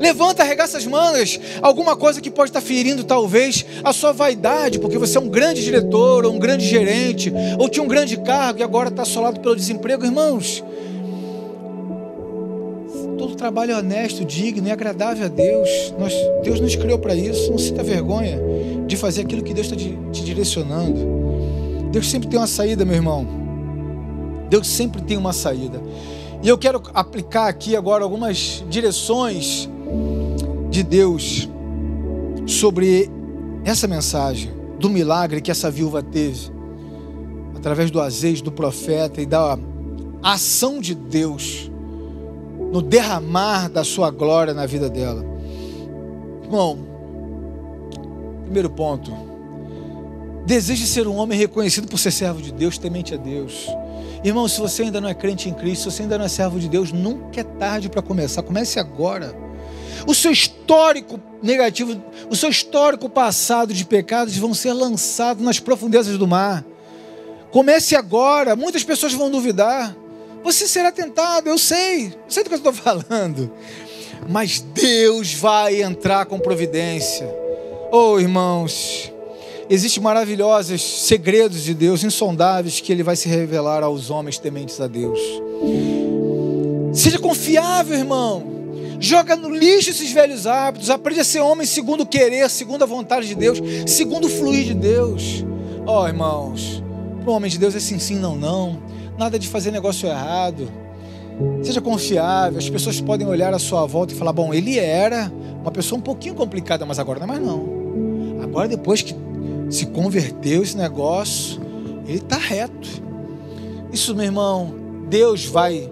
Levanta, 0.00 0.42
arregaça 0.42 0.78
as 0.78 0.86
mangas. 0.86 1.38
Alguma 1.62 1.96
coisa 1.96 2.20
que 2.20 2.30
pode 2.30 2.50
estar 2.50 2.60
ferindo, 2.60 3.04
talvez, 3.04 3.64
a 3.82 3.92
sua 3.92 4.12
vaidade, 4.12 4.78
porque 4.78 4.98
você 4.98 5.18
é 5.18 5.20
um 5.20 5.28
grande 5.28 5.62
diretor, 5.62 6.24
ou 6.24 6.32
um 6.32 6.38
grande 6.38 6.66
gerente, 6.66 7.32
ou 7.58 7.68
tinha 7.68 7.82
um 7.82 7.88
grande 7.88 8.16
cargo 8.18 8.60
e 8.60 8.62
agora 8.62 8.88
está 8.88 9.02
assolado 9.02 9.40
pelo 9.40 9.56
desemprego. 9.56 10.04
Irmãos, 10.04 10.62
Todo 13.16 13.34
trabalho 13.34 13.72
é 13.72 13.78
honesto, 13.78 14.24
digno 14.24 14.68
e 14.68 14.70
agradável 14.70 15.24
a 15.24 15.28
Deus. 15.28 15.94
Nós, 15.98 16.12
Deus 16.42 16.60
nos 16.60 16.76
criou 16.76 16.98
para 16.98 17.14
isso. 17.14 17.50
Não 17.50 17.58
sinta 17.58 17.82
vergonha 17.82 18.38
de 18.86 18.96
fazer 18.96 19.22
aquilo 19.22 19.42
que 19.42 19.54
Deus 19.54 19.66
está 19.66 19.76
te 19.76 20.22
direcionando. 20.22 21.00
Deus 21.90 22.10
sempre 22.10 22.28
tem 22.28 22.38
uma 22.38 22.46
saída, 22.46 22.84
meu 22.84 22.94
irmão. 22.94 23.26
Deus 24.50 24.68
sempre 24.68 25.00
tem 25.02 25.16
uma 25.16 25.32
saída. 25.32 25.80
E 26.42 26.48
eu 26.48 26.58
quero 26.58 26.82
aplicar 26.92 27.48
aqui 27.48 27.74
agora 27.74 28.04
algumas 28.04 28.62
direções 28.68 29.68
de 30.76 30.82
Deus 30.82 31.48
sobre 32.46 33.10
essa 33.64 33.88
mensagem 33.88 34.52
do 34.78 34.90
milagre 34.90 35.40
que 35.40 35.50
essa 35.50 35.70
viúva 35.70 36.02
teve, 36.02 36.50
através 37.56 37.90
do 37.90 37.98
azeite 37.98 38.42
do 38.42 38.52
profeta 38.52 39.22
e 39.22 39.26
da 39.26 39.58
ação 40.22 40.78
de 40.78 40.94
Deus 40.94 41.70
no 42.70 42.82
derramar 42.82 43.70
da 43.70 43.82
sua 43.82 44.10
glória 44.10 44.52
na 44.52 44.66
vida 44.66 44.90
dela. 44.90 45.24
Bom, 46.50 46.78
primeiro 48.44 48.68
ponto. 48.68 49.10
Deseje 50.44 50.86
ser 50.86 51.08
um 51.08 51.16
homem 51.16 51.38
reconhecido 51.38 51.88
por 51.88 51.98
ser 51.98 52.10
servo 52.10 52.42
de 52.42 52.52
Deus, 52.52 52.76
temente 52.76 53.14
a 53.14 53.16
Deus. 53.16 53.66
Irmão, 54.22 54.46
se 54.46 54.60
você 54.60 54.82
ainda 54.82 55.00
não 55.00 55.08
é 55.08 55.14
crente 55.14 55.48
em 55.48 55.54
Cristo, 55.54 55.90
se 55.90 55.96
você 55.96 56.02
ainda 56.02 56.18
não 56.18 56.26
é 56.26 56.28
servo 56.28 56.60
de 56.60 56.68
Deus, 56.68 56.92
nunca 56.92 57.40
é 57.40 57.44
tarde 57.44 57.88
para 57.88 58.02
começar. 58.02 58.42
Comece 58.42 58.78
agora. 58.78 59.45
O 60.06 60.14
seu 60.14 60.30
histórico 60.30 61.20
negativo, 61.42 62.00
o 62.30 62.36
seu 62.36 62.48
histórico 62.48 63.08
passado 63.08 63.74
de 63.74 63.84
pecados 63.84 64.36
vão 64.36 64.54
ser 64.54 64.72
lançados 64.72 65.42
nas 65.42 65.58
profundezas 65.58 66.16
do 66.16 66.26
mar. 66.26 66.64
Comece 67.50 67.96
agora. 67.96 68.54
Muitas 68.54 68.84
pessoas 68.84 69.12
vão 69.12 69.30
duvidar. 69.30 69.96
Você 70.44 70.68
será 70.68 70.92
tentado, 70.92 71.48
eu 71.48 71.58
sei, 71.58 72.06
eu 72.06 72.12
sei 72.28 72.44
do 72.44 72.48
que 72.48 72.54
eu 72.54 72.58
estou 72.58 72.72
falando. 72.72 73.50
Mas 74.28 74.60
Deus 74.60 75.34
vai 75.34 75.82
entrar 75.82 76.26
com 76.26 76.38
providência. 76.38 77.28
Oh, 77.90 78.18
irmãos, 78.18 79.12
existem 79.68 80.02
maravilhosos 80.02 80.82
segredos 80.82 81.62
de 81.62 81.74
Deus, 81.74 82.04
insondáveis, 82.04 82.80
que 82.80 82.92
Ele 82.92 83.02
vai 83.02 83.16
se 83.16 83.28
revelar 83.28 83.82
aos 83.82 84.10
homens 84.10 84.38
tementes 84.38 84.80
a 84.80 84.86
Deus. 84.86 85.18
Seja 86.92 87.18
confiável, 87.18 87.96
irmão. 87.98 88.55
Joga 89.06 89.36
no 89.36 89.48
lixo 89.48 89.90
esses 89.90 90.10
velhos 90.10 90.48
hábitos. 90.48 90.90
Aprende 90.90 91.20
a 91.20 91.24
ser 91.24 91.38
homem 91.38 91.64
segundo 91.64 92.00
o 92.00 92.06
querer, 92.06 92.50
segundo 92.50 92.82
a 92.82 92.86
vontade 92.86 93.28
de 93.28 93.36
Deus, 93.36 93.60
segundo 93.86 94.26
o 94.26 94.28
fluir 94.28 94.64
de 94.64 94.74
Deus. 94.74 95.44
Oh, 95.86 96.04
irmãos, 96.08 96.82
para 97.22 97.30
o 97.30 97.34
homem 97.34 97.48
de 97.48 97.56
Deus 97.56 97.76
é 97.76 97.78
sim, 97.78 98.00
sim, 98.00 98.16
não, 98.16 98.34
não 98.34 98.82
nada 99.16 99.38
de 99.38 99.46
fazer 99.48 99.70
negócio 99.70 100.08
errado. 100.08 100.68
Seja 101.62 101.80
confiável. 101.80 102.58
As 102.58 102.68
pessoas 102.68 103.00
podem 103.00 103.26
olhar 103.28 103.54
à 103.54 103.60
sua 103.60 103.86
volta 103.86 104.12
e 104.12 104.16
falar: 104.16 104.32
bom, 104.32 104.52
ele 104.52 104.76
era 104.76 105.32
uma 105.60 105.70
pessoa 105.70 105.98
um 105.98 106.02
pouquinho 106.02 106.34
complicada, 106.34 106.84
mas 106.84 106.98
agora 106.98 107.20
não 107.20 107.26
é 107.26 107.28
mais 107.28 107.42
não. 107.42 108.42
Agora, 108.42 108.66
depois 108.66 109.02
que 109.02 109.14
se 109.70 109.86
converteu 109.86 110.64
esse 110.64 110.76
negócio, 110.76 111.60
ele 112.08 112.18
está 112.18 112.38
reto. 112.38 112.88
Isso, 113.92 114.16
meu 114.16 114.24
irmão, 114.24 114.74
Deus 115.08 115.44
vai 115.44 115.88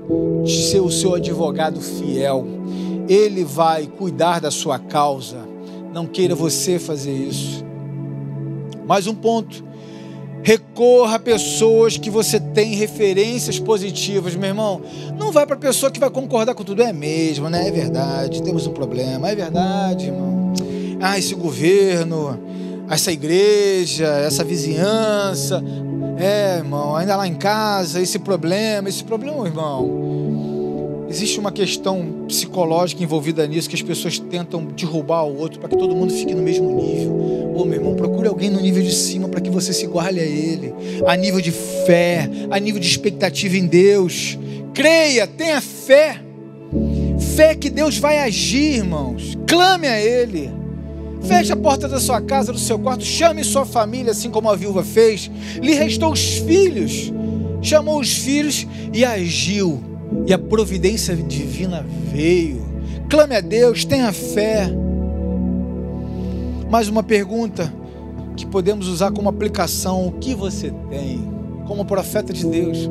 ser 0.46 0.80
o 0.80 0.90
seu 0.90 1.14
advogado 1.14 1.80
fiel. 1.80 2.63
Ele 3.08 3.44
vai 3.44 3.86
cuidar 3.86 4.40
da 4.40 4.50
sua 4.50 4.78
causa. 4.78 5.38
Não 5.92 6.06
queira 6.06 6.34
você 6.34 6.78
fazer 6.78 7.12
isso. 7.12 7.64
Mais 8.86 9.06
um 9.06 9.14
ponto 9.14 9.64
Recorra 10.44 11.16
a 11.16 11.18
pessoas 11.18 11.96
que 11.96 12.10
você 12.10 12.38
tem 12.38 12.74
referências 12.74 13.58
positivas, 13.58 14.36
meu 14.36 14.50
irmão. 14.50 14.82
Não 15.18 15.32
vai 15.32 15.46
para 15.46 15.56
pessoa 15.56 15.90
que 15.90 15.98
vai 15.98 16.10
concordar 16.10 16.54
com 16.54 16.62
tudo. 16.62 16.82
É 16.82 16.92
mesmo, 16.92 17.48
né? 17.48 17.66
É 17.66 17.70
verdade, 17.70 18.42
temos 18.42 18.66
um 18.66 18.72
problema. 18.72 19.30
É 19.30 19.34
verdade, 19.34 20.08
irmão. 20.08 20.52
Ah, 21.00 21.18
esse 21.18 21.34
governo, 21.34 22.38
essa 22.90 23.10
igreja, 23.10 24.06
essa 24.06 24.44
vizinhança. 24.44 25.64
É, 26.18 26.58
irmão, 26.58 26.94
ainda 26.94 27.16
lá 27.16 27.26
em 27.26 27.36
casa, 27.36 27.98
esse 28.02 28.18
problema, 28.18 28.86
esse 28.86 29.02
problema, 29.02 29.46
irmão. 29.46 30.13
Existe 31.14 31.38
uma 31.38 31.52
questão 31.52 32.24
psicológica 32.26 33.00
envolvida 33.00 33.46
nisso, 33.46 33.68
que 33.68 33.76
as 33.76 33.82
pessoas 33.82 34.18
tentam 34.18 34.64
derrubar 34.64 35.22
o 35.22 35.38
outro 35.38 35.60
para 35.60 35.68
que 35.68 35.76
todo 35.76 35.94
mundo 35.94 36.12
fique 36.12 36.34
no 36.34 36.42
mesmo 36.42 36.68
nível. 36.74 37.54
Ô 37.54 37.64
meu 37.64 37.74
irmão, 37.74 37.94
procure 37.94 38.26
alguém 38.26 38.50
no 38.50 38.60
nível 38.60 38.82
de 38.82 38.92
cima 38.92 39.28
para 39.28 39.40
que 39.40 39.48
você 39.48 39.72
se 39.72 39.84
iguale 39.84 40.18
a 40.18 40.24
ele, 40.24 40.74
a 41.06 41.14
nível 41.14 41.40
de 41.40 41.52
fé, 41.52 42.28
a 42.50 42.58
nível 42.58 42.80
de 42.80 42.88
expectativa 42.88 43.56
em 43.56 43.64
Deus. 43.64 44.36
Creia, 44.74 45.24
tenha 45.24 45.60
fé. 45.60 46.20
fé 47.36 47.54
que 47.54 47.70
Deus 47.70 47.96
vai 47.96 48.18
agir, 48.18 48.78
irmãos. 48.78 49.38
Clame 49.46 49.86
a 49.86 50.00
Ele. 50.00 50.50
Feche 51.22 51.52
a 51.52 51.56
porta 51.56 51.86
da 51.86 52.00
sua 52.00 52.20
casa, 52.20 52.52
do 52.52 52.58
seu 52.58 52.76
quarto, 52.76 53.04
chame 53.04 53.44
sua 53.44 53.64
família, 53.64 54.10
assim 54.10 54.32
como 54.32 54.50
a 54.50 54.56
viúva 54.56 54.82
fez. 54.82 55.30
Lhe 55.62 55.74
restou 55.74 56.12
os 56.12 56.38
filhos, 56.38 57.12
chamou 57.62 58.00
os 58.00 58.12
filhos 58.14 58.66
e 58.92 59.04
agiu. 59.04 59.93
E 60.26 60.32
a 60.32 60.38
providência 60.38 61.14
divina 61.14 61.84
veio. 62.10 62.64
Clame 63.08 63.36
a 63.36 63.40
Deus, 63.40 63.84
tenha 63.84 64.12
fé. 64.12 64.70
Mais 66.70 66.88
uma 66.88 67.02
pergunta 67.02 67.72
que 68.36 68.46
podemos 68.46 68.88
usar 68.88 69.12
como 69.12 69.28
aplicação: 69.28 70.06
o 70.06 70.12
que 70.12 70.34
você 70.34 70.72
tem? 70.90 71.32
Como 71.66 71.84
profeta 71.84 72.32
de 72.32 72.46
Deus, 72.46 72.90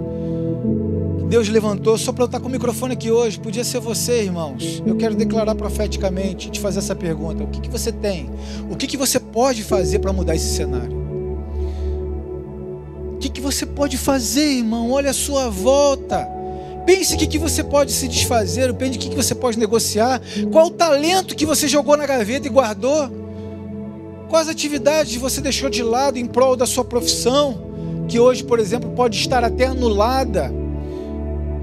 Deus 1.29 1.49
levantou 1.49 1.97
só 1.97 2.11
para 2.11 2.23
eu 2.23 2.25
estar 2.27 2.39
com 2.39 2.47
o 2.47 2.51
microfone 2.51 2.93
aqui 2.93 3.09
hoje. 3.09 3.39
Podia 3.39 3.63
ser 3.63 3.79
você, 3.79 4.23
irmãos. 4.23 4.83
Eu 4.85 4.95
quero 4.95 5.15
declarar 5.15 5.55
profeticamente, 5.55 6.51
te 6.51 6.59
fazer 6.59 6.79
essa 6.79 6.95
pergunta: 6.95 7.43
o 7.43 7.47
que, 7.47 7.61
que 7.61 7.69
você 7.69 7.91
tem? 7.91 8.29
O 8.69 8.75
que, 8.75 8.87
que 8.87 8.97
você 8.97 9.19
pode 9.19 9.63
fazer 9.63 9.99
para 9.99 10.13
mudar 10.13 10.35
esse 10.35 10.55
cenário? 10.55 11.01
O 13.15 13.17
que, 13.17 13.29
que 13.29 13.41
você 13.41 13.65
pode 13.65 13.97
fazer, 13.97 14.57
irmão? 14.57 14.91
Olha 14.91 15.09
a 15.09 15.13
sua 15.13 15.49
volta. 15.49 16.32
Pense 16.85 17.15
o 17.15 17.17
que, 17.17 17.27
que 17.27 17.37
você 17.37 17.63
pode 17.63 17.91
se 17.91 18.07
desfazer, 18.07 18.73
pense 18.73 18.97
o 18.97 18.99
que, 18.99 19.09
que 19.09 19.15
você 19.15 19.33
pode 19.33 19.57
negociar. 19.57 20.21
Qual 20.51 20.67
o 20.67 20.71
talento 20.71 21.35
que 21.35 21.45
você 21.45 21.67
jogou 21.67 21.95
na 21.95 22.05
gaveta 22.05 22.47
e 22.47 22.49
guardou? 22.49 23.09
Quais 24.29 24.49
atividades 24.49 25.15
você 25.15 25.39
deixou 25.39 25.69
de 25.69 25.81
lado 25.81 26.17
em 26.17 26.25
prol 26.25 26.55
da 26.55 26.65
sua 26.65 26.83
profissão, 26.83 28.05
que 28.07 28.19
hoje, 28.19 28.43
por 28.43 28.59
exemplo, 28.59 28.89
pode 28.91 29.17
estar 29.17 29.43
até 29.43 29.65
anulada? 29.65 30.51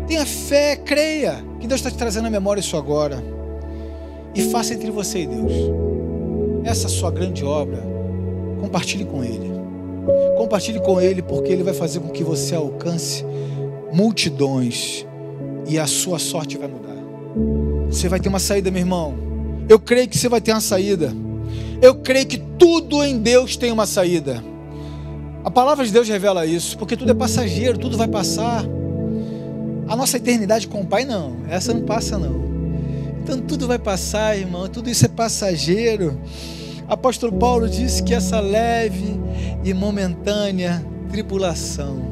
Tenha 0.06 0.24
fé, 0.24 0.76
creia 0.76 1.44
que 1.61 1.66
Deus 1.66 1.80
está 1.80 1.90
te 1.90 1.96
trazendo 1.96 2.26
à 2.26 2.30
memória 2.30 2.61
isso 2.61 2.76
agora. 2.76 3.22
E 4.35 4.42
faça 4.42 4.72
entre 4.72 4.90
você 4.90 5.22
e 5.22 5.26
Deus. 5.26 5.52
Essa 6.64 6.88
sua 6.88 7.11
grande 7.11 7.44
obra, 7.44 7.83
compartilhe 8.61 9.04
com 9.04 9.22
Ele. 9.22 9.50
Compartilhe 10.38 10.80
com 10.80 11.00
Ele, 11.00 11.20
porque 11.20 11.52
Ele 11.52 11.62
vai 11.62 11.74
fazer 11.74 12.00
com 12.00 12.09
que 12.09 12.24
você 12.24 12.54
alcance 12.54 13.24
multidões 13.92 15.06
e 15.66 15.79
a 15.79 15.87
sua 15.87 16.18
sorte 16.18 16.59
vai 16.59 16.68
mudar. 16.68 16.96
Você 17.88 18.09
vai 18.09 18.20
ter 18.20 18.29
uma 18.29 18.38
saída, 18.38 18.70
meu 18.70 18.81
irmão. 18.81 19.14
Eu 19.68 19.79
creio 19.79 20.09
que 20.09 20.18
você 20.18 20.29
vai 20.29 20.40
ter 20.40 20.53
uma 20.53 20.61
saída. 20.61 21.14
Eu 21.81 21.94
creio 21.96 22.27
que 22.27 22.38
tudo 22.38 23.03
em 23.03 23.18
Deus 23.18 23.57
tem 23.57 23.73
uma 23.73 23.87
saída. 23.87 24.42
A 25.44 25.51
palavra 25.51 25.85
de 25.85 25.92
Deus 25.92 26.09
revela 26.09 26.44
isso, 26.44 26.77
porque 26.77 26.96
tudo 26.96 27.11
é 27.11 27.14
passageiro, 27.14 27.79
tudo 27.79 27.96
vai 27.96 28.09
passar. 28.09 28.64
A 29.88 29.96
nossa 29.96 30.18
eternidade 30.18 30.68
com 30.68 30.83
o 30.83 30.87
Pai, 30.87 31.05
não. 31.05 31.37
Essa 31.49 31.73
não 31.73 31.83
passa, 31.83 32.18
não. 32.18 32.40
Então 33.23 33.38
tudo 33.40 33.66
vai 33.66 33.79
passar, 33.79 34.37
irmão. 34.37 34.68
Tudo 34.68 34.90
isso 34.90 35.07
é 35.07 35.09
passageiro. 35.09 36.18
Apóstolo 36.88 37.33
Paulo 37.33 37.68
disse 37.68 38.03
que 38.03 38.12
essa 38.12 38.40
leve 38.40 39.18
e 39.64 39.73
momentânea 39.73 40.85
tribulação 41.11 42.11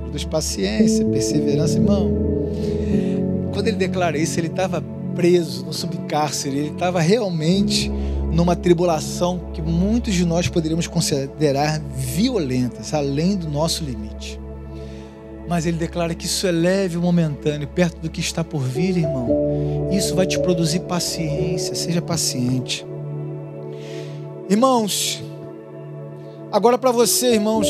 produz 0.00 0.24
paciência, 0.24 1.04
perseverança, 1.04 1.76
irmão. 1.76 2.27
Quando 3.58 3.66
ele 3.66 3.76
declara 3.76 4.16
isso, 4.16 4.38
ele 4.38 4.46
estava 4.46 4.80
preso 5.16 5.66
no 5.66 5.72
subcárcere, 5.72 6.56
ele 6.56 6.68
estava 6.68 7.00
realmente 7.00 7.90
numa 8.32 8.54
tribulação 8.54 9.50
que 9.52 9.60
muitos 9.60 10.14
de 10.14 10.24
nós 10.24 10.46
poderíamos 10.46 10.86
considerar 10.86 11.80
violenta, 11.96 12.80
além 12.96 13.36
do 13.36 13.48
nosso 13.48 13.82
limite. 13.82 14.38
Mas 15.48 15.66
ele 15.66 15.76
declara 15.76 16.14
que 16.14 16.24
isso 16.24 16.46
é 16.46 16.52
leve 16.52 16.98
momentâneo, 16.98 17.66
perto 17.66 17.98
do 17.98 18.08
que 18.08 18.20
está 18.20 18.44
por 18.44 18.60
vir, 18.60 18.96
irmão. 18.96 19.88
Isso 19.90 20.14
vai 20.14 20.24
te 20.24 20.38
produzir 20.38 20.82
paciência, 20.82 21.74
seja 21.74 22.00
paciente. 22.00 22.86
Irmãos, 24.48 25.20
agora 26.52 26.78
para 26.78 26.92
você, 26.92 27.32
irmãos, 27.34 27.66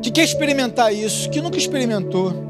que 0.00 0.10
quer 0.10 0.24
experimentar 0.24 0.94
isso, 0.94 1.28
que 1.28 1.42
nunca 1.42 1.58
experimentou, 1.58 2.49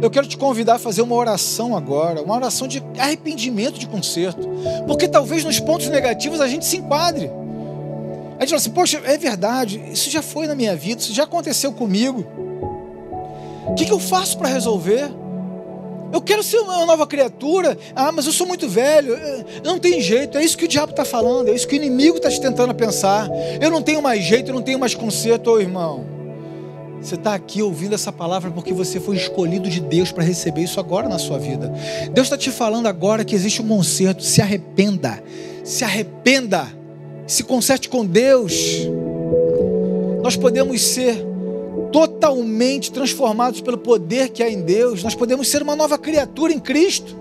eu 0.00 0.10
quero 0.10 0.26
te 0.26 0.36
convidar 0.36 0.76
a 0.76 0.78
fazer 0.78 1.02
uma 1.02 1.14
oração 1.14 1.76
agora, 1.76 2.22
uma 2.22 2.34
oração 2.34 2.68
de 2.68 2.82
arrependimento 2.98 3.78
de 3.78 3.86
conserto, 3.86 4.48
porque 4.86 5.08
talvez 5.08 5.44
nos 5.44 5.58
pontos 5.58 5.88
negativos 5.88 6.40
a 6.40 6.46
gente 6.46 6.64
se 6.64 6.76
enquadre. 6.76 7.30
A 8.38 8.42
gente 8.42 8.50
fala 8.50 8.56
assim, 8.56 8.70
poxa, 8.70 9.02
é 9.04 9.18
verdade, 9.18 9.82
isso 9.92 10.08
já 10.10 10.22
foi 10.22 10.46
na 10.46 10.54
minha 10.54 10.76
vida, 10.76 11.00
isso 11.00 11.12
já 11.12 11.24
aconteceu 11.24 11.72
comigo. 11.72 12.24
O 13.66 13.74
que, 13.74 13.84
que 13.84 13.92
eu 13.92 13.98
faço 13.98 14.38
para 14.38 14.48
resolver? 14.48 15.10
Eu 16.12 16.22
quero 16.22 16.42
ser 16.42 16.58
uma 16.58 16.86
nova 16.86 17.06
criatura. 17.06 17.76
Ah, 17.94 18.10
mas 18.10 18.24
eu 18.24 18.32
sou 18.32 18.46
muito 18.46 18.66
velho. 18.66 19.14
Não 19.62 19.78
tem 19.78 20.00
jeito. 20.00 20.38
É 20.38 20.42
isso 20.42 20.56
que 20.56 20.64
o 20.64 20.68
diabo 20.68 20.90
está 20.90 21.04
falando. 21.04 21.48
É 21.48 21.52
isso 21.52 21.68
que 21.68 21.74
o 21.74 21.76
inimigo 21.76 22.16
está 22.16 22.30
te 22.30 22.40
tentando 22.40 22.74
pensar. 22.74 23.28
Eu 23.60 23.70
não 23.70 23.82
tenho 23.82 24.00
mais 24.00 24.24
jeito. 24.24 24.50
Eu 24.50 24.54
não 24.54 24.62
tenho 24.62 24.78
mais 24.78 24.94
conserto, 24.94 25.50
oh, 25.50 25.60
irmão. 25.60 26.17
Você 27.00 27.14
está 27.14 27.34
aqui 27.34 27.62
ouvindo 27.62 27.94
essa 27.94 28.12
palavra 28.12 28.50
porque 28.50 28.72
você 28.72 28.98
foi 28.98 29.16
escolhido 29.16 29.68
de 29.68 29.80
Deus 29.80 30.10
para 30.10 30.24
receber 30.24 30.62
isso 30.62 30.80
agora 30.80 31.08
na 31.08 31.18
sua 31.18 31.38
vida. 31.38 31.72
Deus 32.12 32.26
está 32.26 32.36
te 32.36 32.50
falando 32.50 32.86
agora 32.86 33.24
que 33.24 33.34
existe 33.34 33.62
um 33.62 33.68
conserto. 33.68 34.22
Se 34.22 34.42
arrependa. 34.42 35.22
Se 35.64 35.84
arrependa. 35.84 36.66
Se 37.26 37.44
conserte 37.44 37.88
com 37.88 38.04
Deus. 38.04 38.54
Nós 40.22 40.36
podemos 40.36 40.82
ser 40.82 41.28
totalmente 41.92 42.92
transformados 42.92 43.60
pelo 43.60 43.78
poder 43.78 44.30
que 44.30 44.42
há 44.42 44.50
em 44.50 44.60
Deus, 44.60 45.02
nós 45.02 45.14
podemos 45.14 45.48
ser 45.48 45.62
uma 45.62 45.74
nova 45.74 45.96
criatura 45.96 46.52
em 46.52 46.58
Cristo. 46.58 47.16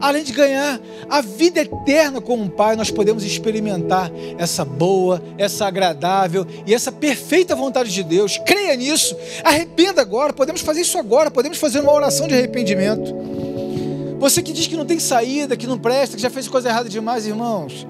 Além 0.00 0.24
de 0.24 0.32
ganhar 0.32 0.80
a 1.08 1.20
vida 1.20 1.60
eterna 1.60 2.20
com 2.20 2.42
o 2.42 2.48
Pai, 2.48 2.74
nós 2.74 2.90
podemos 2.90 3.22
experimentar 3.22 4.10
essa 4.38 4.64
boa, 4.64 5.22
essa 5.36 5.66
agradável 5.66 6.46
e 6.66 6.74
essa 6.74 6.90
perfeita 6.90 7.54
vontade 7.54 7.92
de 7.92 8.02
Deus. 8.02 8.38
Creia 8.46 8.74
nisso, 8.76 9.14
arrependa 9.44 10.00
agora, 10.00 10.32
podemos 10.32 10.62
fazer 10.62 10.80
isso 10.80 10.96
agora, 10.98 11.30
podemos 11.30 11.58
fazer 11.58 11.80
uma 11.80 11.92
oração 11.92 12.26
de 12.26 12.34
arrependimento. 12.34 13.14
Você 14.18 14.42
que 14.42 14.52
diz 14.52 14.66
que 14.66 14.76
não 14.76 14.84
tem 14.84 14.98
saída, 14.98 15.56
que 15.56 15.66
não 15.66 15.78
presta, 15.78 16.16
que 16.16 16.22
já 16.22 16.30
fez 16.30 16.48
coisa 16.48 16.68
errada 16.68 16.88
demais, 16.88 17.26
irmãos, 17.26 17.86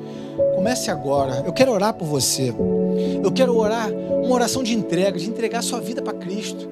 comece 0.54 0.90
agora. 0.90 1.42
Eu 1.44 1.52
quero 1.52 1.72
orar 1.72 1.94
por 1.94 2.06
você. 2.06 2.54
Eu 3.22 3.32
quero 3.32 3.56
orar 3.56 3.90
uma 3.90 4.34
oração 4.34 4.62
de 4.62 4.74
entrega, 4.74 5.18
de 5.18 5.28
entregar 5.28 5.62
sua 5.62 5.80
vida 5.80 6.02
para 6.02 6.12
Cristo. 6.12 6.68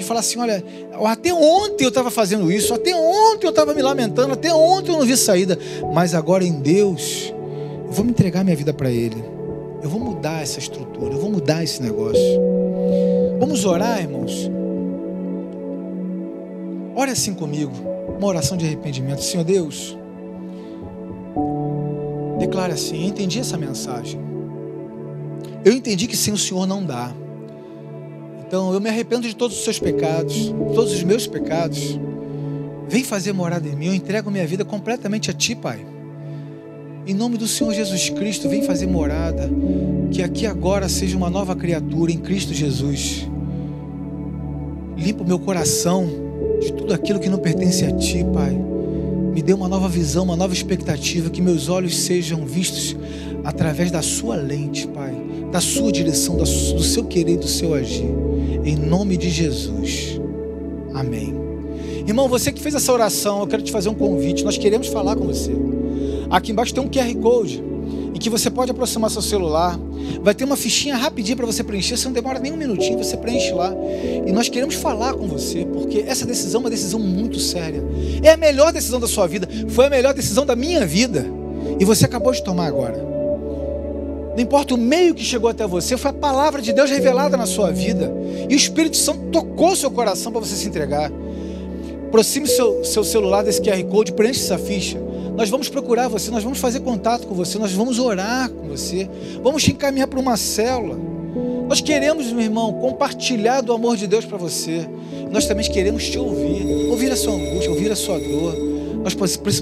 De 0.00 0.06
falar 0.06 0.20
assim: 0.20 0.38
olha, 0.38 0.64
até 1.04 1.30
ontem 1.30 1.84
eu 1.84 1.90
estava 1.90 2.10
fazendo 2.10 2.50
isso, 2.50 2.72
até 2.72 2.96
ontem 2.96 3.46
eu 3.46 3.50
estava 3.50 3.74
me 3.74 3.82
lamentando, 3.82 4.32
até 4.32 4.50
ontem 4.50 4.92
eu 4.92 4.98
não 4.98 5.04
vi 5.04 5.14
saída, 5.14 5.58
mas 5.92 6.14
agora 6.14 6.42
em 6.42 6.58
Deus, 6.58 7.34
eu 7.86 7.92
vou 7.92 8.02
me 8.02 8.10
entregar 8.10 8.42
minha 8.42 8.56
vida 8.56 8.72
para 8.72 8.90
Ele. 8.90 9.22
Eu 9.82 9.90
vou 9.90 10.00
mudar 10.00 10.42
essa 10.42 10.58
estrutura, 10.58 11.12
eu 11.12 11.18
vou 11.18 11.30
mudar 11.30 11.62
esse 11.62 11.82
negócio. 11.82 12.22
Vamos 13.38 13.66
orar, 13.66 14.00
irmãos? 14.00 14.50
Ore 16.96 17.10
assim 17.10 17.34
comigo, 17.34 17.72
uma 18.16 18.26
oração 18.26 18.56
de 18.56 18.64
arrependimento. 18.64 19.22
Senhor 19.22 19.44
Deus, 19.44 19.98
declare 22.38 22.72
assim: 22.72 23.04
entendi 23.06 23.38
essa 23.38 23.58
mensagem. 23.58 24.18
Eu 25.62 25.74
entendi 25.74 26.06
que 26.06 26.16
sem 26.16 26.32
o 26.32 26.38
Senhor 26.38 26.66
não 26.66 26.82
dá. 26.82 27.12
Então 28.50 28.74
eu 28.74 28.80
me 28.80 28.88
arrependo 28.88 29.28
de 29.28 29.36
todos 29.36 29.56
os 29.56 29.62
seus 29.62 29.78
pecados, 29.78 30.52
todos 30.74 30.92
os 30.92 31.04
meus 31.04 31.24
pecados. 31.24 31.96
Vem 32.88 33.04
fazer 33.04 33.32
morada 33.32 33.68
em 33.68 33.76
mim, 33.76 33.86
eu 33.86 33.94
entrego 33.94 34.28
minha 34.28 34.44
vida 34.44 34.64
completamente 34.64 35.30
a 35.30 35.32
Ti, 35.32 35.54
Pai. 35.54 35.86
Em 37.06 37.14
nome 37.14 37.38
do 37.38 37.46
Senhor 37.46 37.72
Jesus 37.72 38.10
Cristo, 38.10 38.48
vem 38.48 38.64
fazer 38.64 38.88
morada. 38.88 39.48
Que 40.10 40.20
aqui 40.20 40.46
agora 40.46 40.88
seja 40.88 41.16
uma 41.16 41.30
nova 41.30 41.54
criatura 41.54 42.10
em 42.10 42.18
Cristo 42.18 42.52
Jesus. 42.52 43.24
Limpa 44.96 45.22
o 45.22 45.28
meu 45.28 45.38
coração 45.38 46.08
de 46.60 46.72
tudo 46.72 46.92
aquilo 46.92 47.20
que 47.20 47.28
não 47.28 47.38
pertence 47.38 47.84
a 47.84 47.96
Ti, 47.96 48.26
Pai. 48.34 48.50
Me 49.32 49.42
dê 49.42 49.52
uma 49.52 49.68
nova 49.68 49.88
visão, 49.88 50.24
uma 50.24 50.34
nova 50.34 50.52
expectativa, 50.52 51.30
que 51.30 51.40
meus 51.40 51.68
olhos 51.68 51.96
sejam 51.96 52.44
vistos 52.44 52.96
através 53.44 53.92
da 53.92 54.02
Sua 54.02 54.34
lente, 54.34 54.88
Pai 54.88 55.30
da 55.50 55.60
sua 55.60 55.90
direção, 55.90 56.36
do 56.36 56.46
seu 56.46 57.04
querer 57.04 57.36
do 57.36 57.48
seu 57.48 57.74
agir. 57.74 58.08
Em 58.64 58.76
nome 58.76 59.16
de 59.16 59.30
Jesus. 59.30 60.20
Amém. 60.94 61.34
Irmão, 62.06 62.28
você 62.28 62.52
que 62.52 62.60
fez 62.60 62.74
essa 62.74 62.92
oração, 62.92 63.40
eu 63.40 63.46
quero 63.46 63.62
te 63.62 63.72
fazer 63.72 63.88
um 63.88 63.94
convite. 63.94 64.44
Nós 64.44 64.58
queremos 64.58 64.88
falar 64.88 65.16
com 65.16 65.26
você. 65.26 65.52
Aqui 66.28 66.52
embaixo 66.52 66.74
tem 66.74 66.82
um 66.82 66.88
QR 66.88 67.14
Code 67.16 67.62
em 68.14 68.18
que 68.18 68.28
você 68.28 68.50
pode 68.50 68.70
aproximar 68.70 69.10
seu 69.10 69.22
celular. 69.22 69.78
Vai 70.22 70.34
ter 70.34 70.44
uma 70.44 70.56
fichinha 70.56 70.96
rapidinha 70.96 71.36
para 71.36 71.46
você 71.46 71.64
preencher. 71.64 71.96
Você 71.96 72.06
não 72.06 72.12
demora 72.12 72.38
nem 72.38 72.52
um 72.52 72.56
minutinho, 72.56 72.98
você 72.98 73.16
preenche 73.16 73.52
lá. 73.52 73.72
E 74.26 74.32
nós 74.32 74.48
queremos 74.48 74.74
falar 74.74 75.14
com 75.14 75.26
você, 75.26 75.64
porque 75.64 76.04
essa 76.06 76.26
decisão 76.26 76.60
é 76.60 76.64
uma 76.64 76.70
decisão 76.70 77.00
muito 77.00 77.38
séria. 77.38 77.82
É 78.22 78.30
a 78.30 78.36
melhor 78.36 78.72
decisão 78.72 79.00
da 79.00 79.08
sua 79.08 79.26
vida. 79.26 79.48
Foi 79.68 79.86
a 79.86 79.90
melhor 79.90 80.12
decisão 80.12 80.44
da 80.44 80.54
minha 80.54 80.84
vida. 80.84 81.26
E 81.78 81.84
você 81.84 82.04
acabou 82.04 82.32
de 82.32 82.42
tomar 82.42 82.66
agora. 82.66 83.19
Não 84.34 84.40
importa 84.40 84.74
o 84.74 84.78
meio 84.78 85.14
que 85.14 85.24
chegou 85.24 85.50
até 85.50 85.66
você, 85.66 85.96
foi 85.96 86.10
a 86.10 86.14
palavra 86.14 86.62
de 86.62 86.72
Deus 86.72 86.88
revelada 86.88 87.36
na 87.36 87.46
sua 87.46 87.72
vida. 87.72 88.12
E 88.48 88.54
o 88.54 88.56
Espírito 88.56 88.96
Santo 88.96 89.20
tocou 89.32 89.74
seu 89.74 89.90
coração 89.90 90.30
para 90.30 90.40
você 90.40 90.54
se 90.54 90.68
entregar. 90.68 91.10
Aproxime 92.06 92.46
seu, 92.46 92.84
seu 92.84 93.02
celular 93.02 93.42
desse 93.42 93.60
QR 93.60 93.82
Code, 93.84 94.12
preenche 94.12 94.40
essa 94.40 94.58
ficha. 94.58 95.00
Nós 95.36 95.48
vamos 95.48 95.68
procurar 95.68 96.08
você, 96.08 96.30
nós 96.30 96.44
vamos 96.44 96.58
fazer 96.58 96.80
contato 96.80 97.26
com 97.26 97.34
você, 97.34 97.58
nós 97.58 97.72
vamos 97.72 97.98
orar 97.98 98.50
com 98.50 98.68
você, 98.68 99.08
vamos 99.42 99.62
te 99.62 99.72
encaminhar 99.72 100.06
para 100.06 100.18
uma 100.18 100.36
célula. 100.36 100.98
Nós 101.68 101.80
queremos, 101.80 102.32
meu 102.32 102.44
irmão, 102.44 102.72
compartilhar 102.74 103.60
do 103.60 103.72
amor 103.72 103.96
de 103.96 104.06
Deus 104.06 104.24
para 104.24 104.36
você. 104.36 104.88
Nós 105.30 105.46
também 105.46 105.68
queremos 105.70 106.08
te 106.08 106.18
ouvir, 106.18 106.88
ouvir 106.88 107.10
a 107.10 107.16
sua 107.16 107.32
angústia, 107.32 107.70
ouvir 107.70 107.90
a 107.90 107.96
sua 107.96 108.18
dor. 108.18 108.56
Nós 109.02 109.14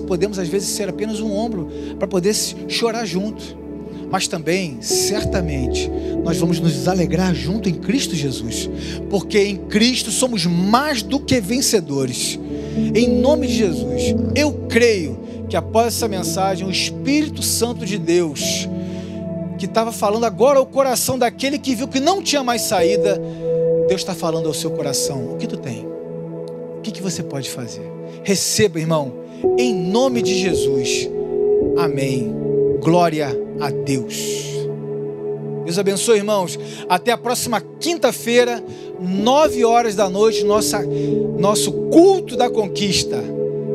podemos, 0.07 0.39
às 0.39 0.49
vezes, 0.49 0.69
ser 0.71 0.89
apenas 0.89 1.21
um 1.21 1.33
ombro 1.33 1.69
para 1.99 2.09
poder 2.09 2.35
chorar 2.67 3.05
junto 3.05 3.68
mas 4.11 4.27
também, 4.27 4.79
certamente, 4.81 5.91
nós 6.25 6.39
vamos 6.39 6.59
nos 6.61 6.89
alegrar 6.89 7.35
junto 7.35 7.69
em 7.69 7.75
Cristo 7.75 8.15
Jesus, 8.15 8.69
porque 9.11 9.39
em 9.39 9.57
Cristo 9.57 10.11
somos 10.11 10.47
mais 10.47 11.03
do 11.03 11.21
que 11.21 11.41
vencedores. 11.41 12.39
Em 12.95 13.09
nome 13.09 13.47
de 13.47 13.55
Jesus, 13.55 14.15
eu 14.35 14.53
creio 14.69 15.19
que 15.49 15.57
após 15.57 15.89
essa 15.89 16.09
mensagem, 16.09 16.67
o 16.67 16.71
Espírito 16.71 17.43
Santo 17.43 17.85
de 17.85 17.99
Deus, 17.99 18.69
que 19.59 19.67
estava 19.67 19.93
falando 19.93 20.25
agora 20.25 20.59
ao 20.59 20.67
coração 20.67 21.19
daquele 21.19 21.59
que 21.59 21.75
viu 21.75 21.89
que 21.89 22.01
não 22.01 22.23
tinha 22.23 22.43
mais 22.45 22.63
saída, 22.63 23.21
Deus 23.89 24.01
está 24.01 24.15
falando 24.15 24.47
ao 24.47 24.55
seu 24.55 24.71
coração: 24.71 25.33
o 25.33 25.37
que 25.37 25.47
tu 25.47 25.57
tem? 25.57 25.87
O 25.87 26.81
que, 26.83 26.93
que 26.93 27.03
você 27.03 27.23
pode 27.23 27.51
fazer? 27.51 27.91
Receba, 28.23 28.79
irmão, 28.79 29.13
em 29.59 29.75
nome 29.75 30.23
de 30.23 30.35
Jesus. 30.35 31.09
Amém. 31.77 32.33
Glória 32.81 33.48
a 33.61 33.71
Deus. 33.71 34.49
Deus 35.65 35.79
abençoe, 35.79 36.19
irmãos. 36.19 36.59
Até 36.89 37.13
a 37.13 37.19
próxima 37.19 37.61
quinta-feira, 37.79 38.63
nove 38.99 39.65
horas 39.65 39.95
da 39.95 40.09
noite, 40.09 40.45
nossa, 40.45 40.83
nosso 41.39 41.73
culto 41.91 42.37
da 42.37 42.49
conquista. 42.49 43.23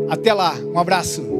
Até 0.09 0.33
lá, 0.33 0.55
um 0.73 0.79
abraço. 0.79 1.32